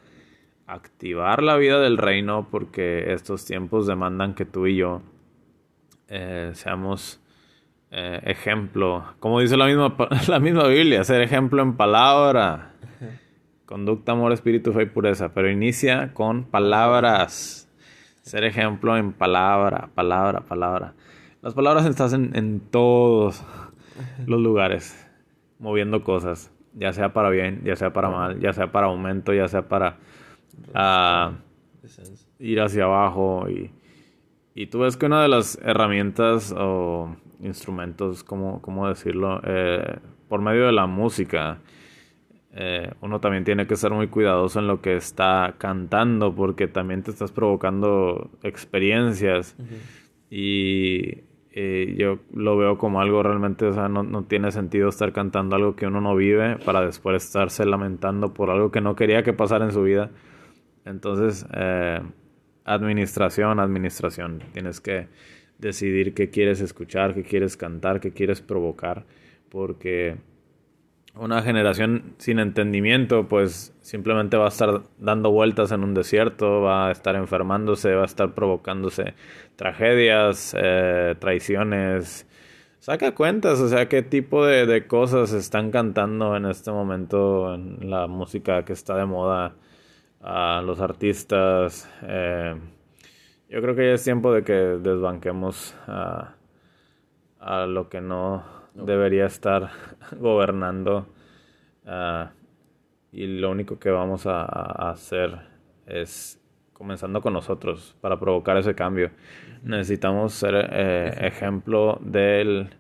activar 0.67 1.43
la 1.43 1.57
vida 1.57 1.81
del 1.81 1.97
reino 1.97 2.47
porque 2.51 3.13
estos 3.13 3.47
tiempos 3.47 3.87
demandan 3.87 4.35
que 4.35 4.45
tú 4.45 4.67
y 4.67 4.77
yo 4.77 5.01
eh, 6.09 6.51
seamos 6.53 7.21
eh, 7.91 8.21
ejemplo, 8.25 9.05
como 9.19 9.41
dice 9.41 9.57
la 9.57 9.67
misma, 9.67 9.97
la 10.29 10.39
misma 10.39 10.69
Biblia, 10.69 11.03
ser 11.05 11.23
ejemplo 11.23 11.63
en 11.63 11.77
palabra, 11.77 12.75
conducta, 13.65 14.13
amor, 14.13 14.33
espíritu, 14.33 14.73
fe 14.73 14.83
y 14.83 14.87
pureza, 14.87 15.33
pero 15.33 15.51
inicia 15.51 16.13
con 16.13 16.45
palabras, 16.45 17.69
ser 18.23 18.45
ejemplo 18.45 18.97
en 18.99 19.13
palabra, 19.13 19.89
palabra, 19.95 20.41
palabra. 20.41 20.93
Las 21.41 21.55
palabras 21.55 21.87
están 21.87 22.37
en 22.37 22.61
todos 22.61 23.43
los 24.27 24.41
lugares, 24.41 25.09
moviendo 25.59 26.05
cosas 26.05 26.53
ya 26.75 26.93
sea 26.93 27.13
para 27.13 27.31
bien, 27.31 27.63
ya 27.65 27.77
sea 27.77 27.93
para 27.93 28.11
mal, 28.11 28.41
ya 28.41 28.53
sea 28.53 28.73
para 28.73 28.87
aumento, 28.87 29.33
ya 29.33 29.49
sea 29.49 29.69
para 29.69 29.97
uh, 30.75 31.35
ir 32.39 32.61
hacia 32.61 32.85
abajo. 32.85 33.49
Y, 33.49 33.71
y 34.55 34.67
tú 34.67 34.81
ves 34.81 34.97
que 34.97 35.07
una 35.07 35.23
de 35.23 35.29
las 35.29 35.59
herramientas 35.63 36.55
o 36.57 37.15
instrumentos, 37.41 38.25
¿cómo, 38.25 38.61
cómo 38.63 38.89
decirlo? 38.89 39.41
Eh, 39.45 39.99
por 40.29 40.41
medio 40.41 40.67
de 40.67 40.73
la 40.73 40.87
música, 40.87 41.59
eh, 42.53 42.93
uno 43.01 43.21
también 43.21 43.45
tiene 43.45 43.67
que 43.67 43.77
ser 43.77 43.93
muy 43.93 44.09
cuidadoso 44.09 44.59
en 44.59 44.67
lo 44.67 44.81
que 44.81 44.97
está 44.97 45.55
cantando 45.59 46.35
porque 46.35 46.69
también 46.69 47.03
te 47.03 47.11
estás 47.11 47.33
provocando 47.33 48.31
experiencias. 48.43 49.57
Y 50.31 51.30
eh, 51.53 51.95
yo 51.99 52.19
lo 52.33 52.57
veo 52.57 52.79
como 52.79 53.01
algo 53.01 53.23
realmente, 53.23 53.67
o 53.67 53.73
sea, 53.73 53.89
no, 53.89 54.03
no, 54.03 54.25
tiene 54.25 54.53
sentido 54.53 54.89
estar 54.89 55.13
cantando 55.13 55.57
algo 55.57 55.75
que 55.75 55.87
uno 55.87 56.01
no 56.01 56.15
vive 56.15 56.57
para 56.65 56.81
después 56.81 57.25
estarse 57.25 57.65
lamentando 57.67 58.33
por 58.33 58.51
algo 58.51 58.71
que 58.71 58.81
no 58.81 58.95
quería 58.95 59.23
que 59.23 59.33
pasara 59.33 59.65
en 59.65 59.73
su 59.73 59.83
vida. 59.83 60.11
Entonces, 60.85 61.47
eh, 61.55 62.01
administración, 62.65 63.59
administración. 63.59 64.43
Tienes 64.53 64.81
que 64.81 65.09
decidir 65.59 66.15
qué 66.15 66.31
quieres 66.31 66.61
escuchar, 66.61 67.15
qué 67.15 67.23
quieres 67.23 67.57
cantar, 67.57 68.01
qué 68.01 68.13
quieres 68.13 68.41
provocar, 68.41 69.05
porque 69.51 70.17
una 71.15 71.43
generación 71.43 72.15
sin 72.19 72.39
entendimiento, 72.39 73.29
pues 73.29 73.75
simplemente 73.81 74.37
va 74.37 74.47
a 74.47 74.49
estar 74.49 74.83
dando 74.99 75.31
vueltas 75.31 75.73
en 75.73 75.83
un 75.83 75.95
desierto, 75.95 76.63
va 76.63 76.89
a 76.89 76.93
estar 76.93 77.17
enfermándose, 77.17 77.95
va 77.95 78.03
a 78.03 78.07
estar 78.07 78.35
provocándose 78.35 79.15
tragedias, 79.57 80.55
eh, 80.59 81.17
traiciones. 81.19 82.27
Saca 82.79 83.15
cuentas, 83.15 83.61
o 83.61 83.69
sea, 83.69 83.89
qué 83.89 84.03
tipo 84.03 84.47
de, 84.47 84.87
cosas 84.87 85.33
están 85.33 85.71
cantando 85.71 86.37
en 86.37 86.47
este 86.47 86.71
momento 86.71 87.55
en 87.55 87.91
la 87.91 88.07
música 88.07 88.65
que 88.65 88.73
está 88.73 88.97
de 88.97 89.05
moda 89.05 89.55
a 90.23 90.63
los 90.65 90.81
artistas. 90.81 91.91
Eh, 92.03 92.55
yo 93.49 93.61
creo 93.61 93.75
que 93.75 93.89
ya 93.89 93.95
es 93.95 94.05
tiempo 94.05 94.33
de 94.33 94.45
que 94.45 94.53
desbanquemos 94.53 95.75
a, 95.87 96.35
a 97.41 97.67
lo 97.67 97.89
que 97.89 98.01
no 98.01 98.60
debería 98.75 99.27
estar 99.27 99.71
gobernando 100.19 101.07
ah, 101.87 102.31
y 103.13 103.27
lo 103.27 103.51
único 103.51 103.79
que 103.79 103.91
vamos 103.91 104.27
a, 104.27 104.45
hacer 104.91 105.39
es 105.87 106.41
comenzando 106.73 107.21
con 107.21 107.33
nosotros 107.33 107.97
para 108.01 108.19
provocar 108.19 108.57
ese 108.57 108.75
cambio. 108.75 109.11
Necesitamos 109.63 110.33
ser 110.33 110.69
eh, 110.73 111.13
ejemplo 111.21 111.99
del 112.01 112.71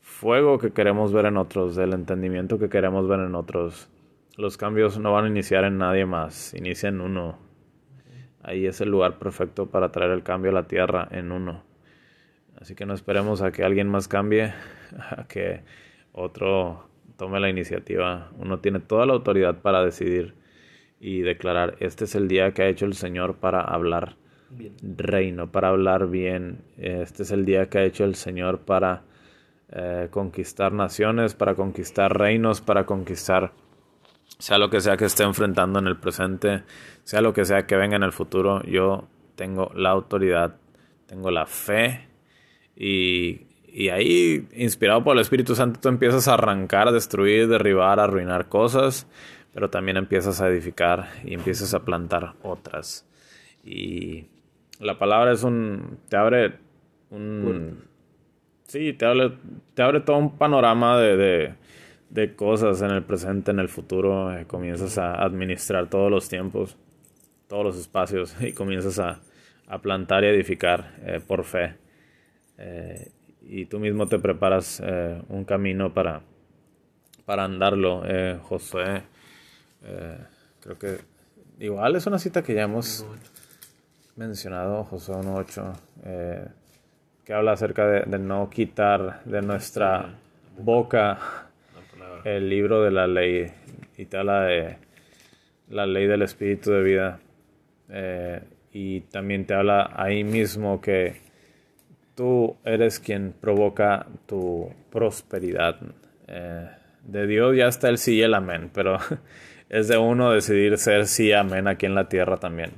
fuego 0.00 0.58
que 0.58 0.72
queremos 0.72 1.12
ver 1.12 1.26
en 1.26 1.36
otros, 1.36 1.76
del 1.76 1.92
entendimiento 1.92 2.58
que 2.58 2.68
queremos 2.68 3.06
ver 3.06 3.20
en 3.20 3.34
otros. 3.34 3.88
Los 4.36 4.56
cambios 4.56 4.98
no 4.98 5.12
van 5.12 5.26
a 5.26 5.28
iniciar 5.28 5.64
en 5.64 5.78
nadie 5.78 6.06
más, 6.06 6.54
inicia 6.54 6.88
en 6.88 7.00
uno. 7.00 7.38
Ahí 8.42 8.66
es 8.66 8.80
el 8.80 8.88
lugar 8.90 9.18
perfecto 9.18 9.66
para 9.66 9.92
traer 9.92 10.12
el 10.12 10.22
cambio 10.22 10.50
a 10.50 10.54
la 10.54 10.66
tierra 10.66 11.06
en 11.10 11.30
uno. 11.30 11.62
Así 12.58 12.74
que 12.74 12.86
no 12.86 12.94
esperemos 12.94 13.42
a 13.42 13.52
que 13.52 13.64
alguien 13.64 13.88
más 13.88 14.08
cambie, 14.08 14.52
a 14.98 15.26
que 15.26 15.62
otro 16.12 16.88
tome 17.16 17.40
la 17.40 17.48
iniciativa. 17.48 18.30
Uno 18.38 18.58
tiene 18.60 18.80
toda 18.80 19.06
la 19.06 19.12
autoridad 19.12 19.56
para 19.56 19.84
decidir 19.84 20.34
y 21.00 21.20
declarar, 21.20 21.76
este 21.80 22.04
es 22.04 22.14
el 22.14 22.28
día 22.28 22.52
que 22.52 22.62
ha 22.62 22.68
hecho 22.68 22.86
el 22.86 22.94
Señor 22.94 23.36
para 23.36 23.60
hablar 23.60 24.16
reino, 24.82 25.50
para 25.50 25.68
hablar 25.68 26.08
bien. 26.08 26.58
Este 26.76 27.22
es 27.22 27.30
el 27.30 27.44
día 27.44 27.68
que 27.68 27.78
ha 27.78 27.84
hecho 27.84 28.04
el 28.04 28.14
Señor 28.14 28.60
para 28.60 29.02
eh, 29.70 30.08
conquistar 30.10 30.72
naciones, 30.72 31.34
para 31.34 31.54
conquistar 31.54 32.18
reinos, 32.18 32.60
para 32.60 32.84
conquistar 32.84 33.52
sea 34.38 34.58
lo 34.58 34.70
que 34.70 34.80
sea 34.80 34.96
que 34.96 35.04
esté 35.04 35.22
enfrentando 35.22 35.78
en 35.78 35.86
el 35.86 35.96
presente, 35.96 36.62
sea 37.04 37.20
lo 37.20 37.32
que 37.32 37.44
sea 37.44 37.66
que 37.66 37.76
venga 37.76 37.96
en 37.96 38.02
el 38.02 38.12
futuro, 38.12 38.62
yo 38.62 39.06
tengo 39.36 39.70
la 39.74 39.90
autoridad, 39.90 40.56
tengo 41.06 41.30
la 41.30 41.46
fe 41.46 42.08
y, 42.74 43.46
y 43.72 43.88
ahí, 43.88 44.46
inspirado 44.54 45.04
por 45.04 45.16
el 45.16 45.22
Espíritu 45.22 45.54
Santo, 45.54 45.80
tú 45.80 45.88
empiezas 45.88 46.28
a 46.28 46.34
arrancar, 46.34 46.92
destruir, 46.92 47.48
derribar, 47.48 48.00
arruinar 48.00 48.48
cosas, 48.48 49.06
pero 49.52 49.70
también 49.70 49.96
empiezas 49.96 50.40
a 50.40 50.48
edificar 50.48 51.08
y 51.24 51.34
empiezas 51.34 51.74
a 51.74 51.84
plantar 51.84 52.34
otras. 52.42 53.06
Y 53.64 54.26
la 54.78 54.98
palabra 54.98 55.32
es 55.32 55.42
un, 55.42 55.98
te 56.08 56.16
abre 56.16 56.54
un... 57.10 57.88
Sí, 58.64 58.92
te 58.92 59.04
abre, 59.04 59.32
te 59.74 59.82
abre 59.82 60.00
todo 60.00 60.18
un 60.18 60.38
panorama 60.38 60.96
de 60.98 61.54
de 62.10 62.34
cosas 62.34 62.82
en 62.82 62.90
el 62.90 63.04
presente, 63.04 63.52
en 63.52 63.60
el 63.60 63.68
futuro, 63.68 64.36
eh, 64.36 64.44
comienzas 64.44 64.98
a 64.98 65.14
administrar 65.14 65.88
todos 65.88 66.10
los 66.10 66.28
tiempos, 66.28 66.76
todos 67.48 67.64
los 67.64 67.76
espacios 67.78 68.36
y 68.40 68.52
comienzas 68.52 68.98
a, 68.98 69.20
plantar 69.82 70.24
y 70.24 70.26
edificar 70.26 70.96
eh, 71.04 71.20
por 71.24 71.44
fe. 71.44 71.74
Eh, 72.58 73.12
y 73.50 73.66
tú 73.66 73.80
mismo 73.80 74.06
te 74.06 74.18
preparas 74.18 74.80
un 75.28 75.44
camino 75.44 75.92
para, 75.92 76.22
para 77.26 77.44
andarlo. 77.44 78.02
Josué, 78.42 79.02
creo 80.60 80.78
que 80.78 80.98
igual 81.58 81.96
es 81.96 82.06
una 82.06 82.18
cita 82.18 82.42
que 82.42 82.54
ya 82.54 82.62
hemos 82.62 83.04
mencionado, 84.14 84.84
Josué 84.84 85.16
1.8, 85.16 86.48
que 87.24 87.32
habla 87.34 87.52
acerca 87.52 87.86
de, 87.86 88.02
de 88.02 88.18
no 88.18 88.48
quitar 88.48 89.22
de 89.24 89.42
nuestra 89.42 90.14
boca 90.56 91.18
el 92.24 92.48
libro 92.48 92.82
de 92.82 92.90
la 92.90 93.06
ley 93.06 93.50
y 93.96 94.04
te 94.06 94.16
habla 94.16 94.42
de 94.42 94.76
la 95.68 95.86
ley 95.86 96.06
del 96.06 96.22
espíritu 96.22 96.70
de 96.70 96.82
vida. 96.82 97.20
Eh, 97.88 98.40
y 98.72 99.00
también 99.00 99.46
te 99.46 99.54
habla 99.54 99.90
ahí 99.96 100.22
mismo 100.22 100.80
que 100.80 101.20
tú 102.20 102.58
eres 102.66 103.00
quien 103.00 103.32
provoca 103.32 104.04
tu 104.26 104.70
prosperidad. 104.90 105.76
Eh, 106.28 106.68
de 107.02 107.26
Dios 107.26 107.56
ya 107.56 107.66
está 107.66 107.88
el 107.88 107.96
sí 107.96 108.16
y 108.16 108.22
el 108.22 108.34
amén, 108.34 108.70
pero 108.74 108.98
es 109.70 109.88
de 109.88 109.96
uno 109.96 110.30
decidir 110.30 110.76
ser 110.76 111.06
sí 111.06 111.28
y 111.28 111.32
amén 111.32 111.66
aquí 111.66 111.86
en 111.86 111.94
la 111.94 112.10
tierra 112.10 112.36
también. 112.36 112.72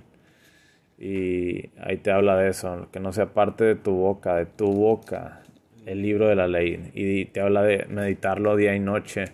Y 0.96 1.70
ahí 1.80 1.96
te 1.96 2.12
habla 2.12 2.36
de 2.36 2.50
eso, 2.50 2.88
que 2.92 3.00
no 3.00 3.12
sea 3.12 3.34
parte 3.34 3.64
de 3.64 3.74
tu 3.74 3.90
boca, 3.90 4.36
de 4.36 4.46
tu 4.46 4.72
boca, 4.72 5.42
el 5.86 6.02
libro 6.02 6.28
de 6.28 6.36
la 6.36 6.46
ley 6.46 6.92
y 6.94 7.24
te 7.24 7.40
habla 7.40 7.64
de 7.64 7.86
meditarlo 7.88 8.54
día 8.54 8.76
y 8.76 8.78
noche 8.78 9.24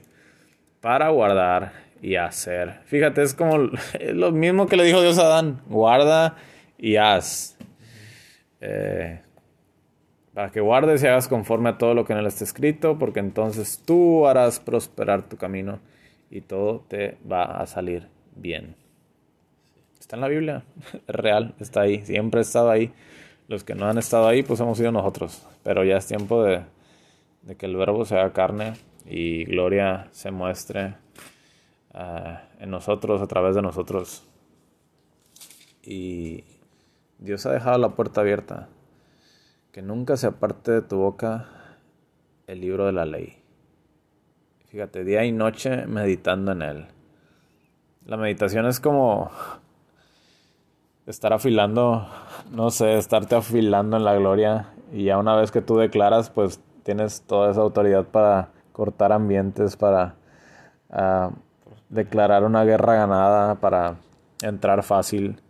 para 0.80 1.10
guardar 1.10 1.72
y 2.00 2.14
hacer. 2.14 2.80
Fíjate, 2.86 3.20
es 3.20 3.34
como 3.34 3.58
lo 4.14 4.32
mismo 4.32 4.68
que 4.68 4.78
le 4.78 4.84
dijo 4.84 5.02
Dios 5.02 5.18
a 5.18 5.26
Adán, 5.26 5.60
guarda 5.68 6.36
y 6.78 6.96
haz. 6.96 7.58
Eh, 8.62 9.20
para 10.38 10.52
que 10.52 10.60
guardes 10.60 11.02
y 11.02 11.06
hagas 11.08 11.26
conforme 11.26 11.70
a 11.70 11.78
todo 11.78 11.94
lo 11.94 12.04
que 12.04 12.12
en 12.12 12.20
él 12.20 12.26
está 12.26 12.44
escrito, 12.44 12.96
porque 12.96 13.18
entonces 13.18 13.82
tú 13.84 14.28
harás 14.28 14.60
prosperar 14.60 15.28
tu 15.28 15.36
camino 15.36 15.80
y 16.30 16.42
todo 16.42 16.84
te 16.86 17.18
va 17.28 17.42
a 17.42 17.66
salir 17.66 18.06
bien. 18.36 18.76
Está 19.98 20.14
en 20.14 20.20
la 20.20 20.28
Biblia, 20.28 20.62
es 20.94 21.02
real, 21.08 21.56
está 21.58 21.80
ahí, 21.80 22.04
siempre 22.04 22.38
ha 22.38 22.42
estado 22.42 22.70
ahí. 22.70 22.92
Los 23.48 23.64
que 23.64 23.74
no 23.74 23.86
han 23.86 23.98
estado 23.98 24.28
ahí, 24.28 24.44
pues 24.44 24.60
hemos 24.60 24.78
sido 24.78 24.92
nosotros. 24.92 25.44
Pero 25.64 25.82
ya 25.82 25.96
es 25.96 26.06
tiempo 26.06 26.44
de, 26.44 26.62
que 27.58 27.66
el 27.66 27.74
verbo 27.74 28.04
se 28.04 28.14
haga 28.14 28.32
carne 28.32 28.74
y 29.06 29.44
gloria 29.44 30.06
se 30.12 30.30
muestre 30.30 30.94
ah, 31.92 32.44
en 32.60 32.70
nosotros, 32.70 33.20
a 33.20 33.26
través 33.26 33.56
de 33.56 33.62
nosotros. 33.62 34.24
Y 35.82 36.44
Dios 37.18 37.44
ha 37.44 37.50
dejado 37.50 37.76
la 37.78 37.88
puerta 37.88 38.20
abierta. 38.20 38.68
Que 39.78 39.82
nunca 39.82 40.16
se 40.16 40.26
aparte 40.26 40.72
de 40.72 40.82
tu 40.82 40.96
boca 40.96 41.46
el 42.48 42.62
libro 42.62 42.86
de 42.86 42.92
la 42.92 43.04
ley. 43.04 43.40
Fíjate, 44.66 45.04
día 45.04 45.24
y 45.24 45.30
noche 45.30 45.86
meditando 45.86 46.50
en 46.50 46.62
él. 46.62 46.86
La 48.04 48.16
meditación 48.16 48.66
es 48.66 48.80
como 48.80 49.30
estar 51.06 51.32
afilando, 51.32 52.08
no 52.50 52.70
sé, 52.70 52.98
estarte 52.98 53.36
afilando 53.36 53.98
en 53.98 54.04
la 54.04 54.16
gloria 54.16 54.70
y 54.92 55.04
ya 55.04 55.16
una 55.16 55.36
vez 55.36 55.52
que 55.52 55.62
tú 55.62 55.76
declaras, 55.76 56.28
pues 56.28 56.60
tienes 56.82 57.22
toda 57.22 57.52
esa 57.52 57.60
autoridad 57.60 58.04
para 58.04 58.48
cortar 58.72 59.12
ambientes, 59.12 59.76
para 59.76 60.16
uh, 60.90 61.30
declarar 61.88 62.42
una 62.42 62.64
guerra 62.64 62.94
ganada, 62.94 63.54
para 63.54 63.94
entrar 64.42 64.82
fácil 64.82 65.40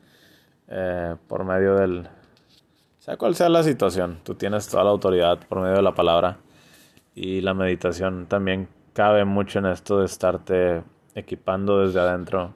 eh, 0.67 1.17
por 1.29 1.45
medio 1.45 1.77
del... 1.77 2.11
Sea 3.09 3.16
cual 3.16 3.35
sea 3.35 3.49
la 3.49 3.62
situación, 3.62 4.21
tú 4.23 4.35
tienes 4.35 4.68
toda 4.68 4.85
la 4.85 4.90
autoridad 4.90 5.38
por 5.49 5.61
medio 5.61 5.77
de 5.77 5.83
la 5.83 5.94
palabra 5.94 6.37
y 7.14 7.40
la 7.40 7.55
meditación 7.55 8.27
también 8.27 8.68
cabe 8.92 9.25
mucho 9.25 9.61
en 9.61 9.64
esto 9.64 10.01
de 10.01 10.05
estarte 10.05 10.83
equipando 11.14 11.81
desde 11.81 12.01
adentro 12.01 12.53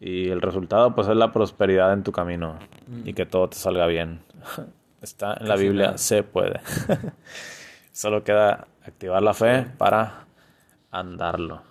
y 0.00 0.30
el 0.30 0.42
resultado 0.42 0.96
pues 0.96 1.06
es 1.06 1.14
la 1.14 1.30
prosperidad 1.30 1.92
en 1.92 2.02
tu 2.02 2.10
camino 2.10 2.58
y 3.04 3.14
que 3.14 3.24
todo 3.24 3.48
te 3.48 3.56
salga 3.56 3.86
bien. 3.86 4.20
Está 5.00 5.36
en 5.38 5.46
la 5.46 5.54
Biblia, 5.54 5.96
se 5.96 6.24
puede. 6.24 6.60
Solo 7.92 8.24
queda 8.24 8.66
activar 8.84 9.22
la 9.22 9.32
fe 9.32 9.64
para 9.78 10.26
andarlo. 10.90 11.62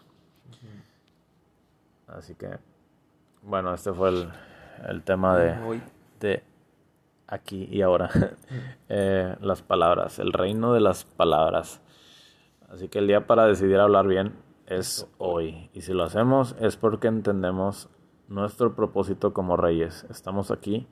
Así 2.07 2.35
que, 2.35 2.51
bueno, 3.41 3.73
este 3.73 3.91
fue 3.91 4.11
el, 4.11 4.29
el 4.87 5.03
tema 5.03 5.37
de, 5.37 5.81
de 6.21 6.54
aquí 7.27 7.67
y 7.71 7.81
ahora. 7.81 8.09
Eh, 8.87 9.35
las 9.41 9.63
palabras, 9.63 10.19
el 10.19 10.31
reino 10.31 10.71
de 10.71 10.79
las 10.79 11.05
palabras. 11.05 11.81
Así 12.69 12.87
que 12.87 12.99
el 12.99 13.07
día 13.07 13.25
para 13.25 13.47
decidir 13.47 13.79
hablar 13.79 14.07
bien 14.07 14.35
es 14.67 15.07
hoy. 15.17 15.71
Y 15.73 15.81
si 15.81 15.91
lo 15.93 16.03
hacemos 16.03 16.55
es 16.59 16.77
porque 16.77 17.07
entendemos 17.07 17.89
nuestro 18.27 18.75
propósito 18.75 19.33
como 19.33 19.57
reyes. 19.57 20.05
Estamos 20.11 20.51
aquí 20.51 20.87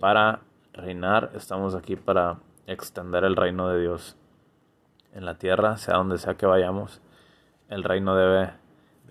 para 0.00 0.40
reinar, 0.72 1.30
estamos 1.34 1.76
aquí 1.76 1.94
para 1.94 2.40
extender 2.66 3.22
el 3.24 3.36
reino 3.36 3.68
de 3.68 3.80
Dios 3.80 4.16
en 5.12 5.24
la 5.24 5.38
tierra, 5.38 5.76
sea 5.76 5.96
donde 5.96 6.18
sea 6.18 6.34
que 6.34 6.46
vayamos. 6.46 7.00
El 7.68 7.84
reino 7.84 8.16
debe 8.16 8.50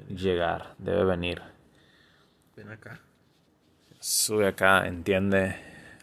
llegar, 0.10 0.76
debe 0.78 1.06
venir. 1.06 1.41
Ven 2.56 2.69
acá. 2.69 3.00
Sube 4.00 4.48
acá, 4.48 4.88
entiende, 4.88 5.56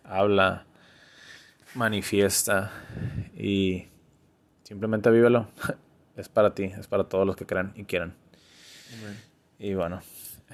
habla, 0.08 0.64
manifiesta 1.74 2.72
y 3.36 3.88
simplemente 4.62 5.10
vívelo. 5.10 5.48
Es 6.16 6.30
para 6.30 6.54
ti, 6.54 6.64
es 6.64 6.86
para 6.86 7.04
todos 7.04 7.26
los 7.26 7.36
que 7.36 7.44
crean 7.44 7.74
y 7.76 7.84
quieran. 7.84 8.14
Y 9.58 9.74
bueno. 9.74 10.00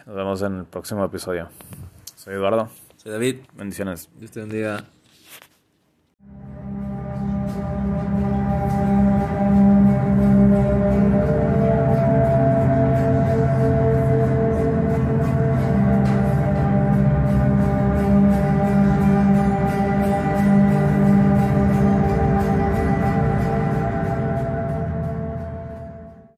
Nos 0.07 0.17
vemos 0.17 0.43
en 0.43 0.59
el 0.59 0.65
próximo 0.65 1.05
episodio. 1.05 1.51
Soy 2.17 2.35
Eduardo. 2.35 2.69
Soy 2.97 3.12
David. 3.12 3.37
Bendiciones. 3.55 4.09
Dios 4.19 4.33
te 4.33 4.41
bendiga. 4.41 4.85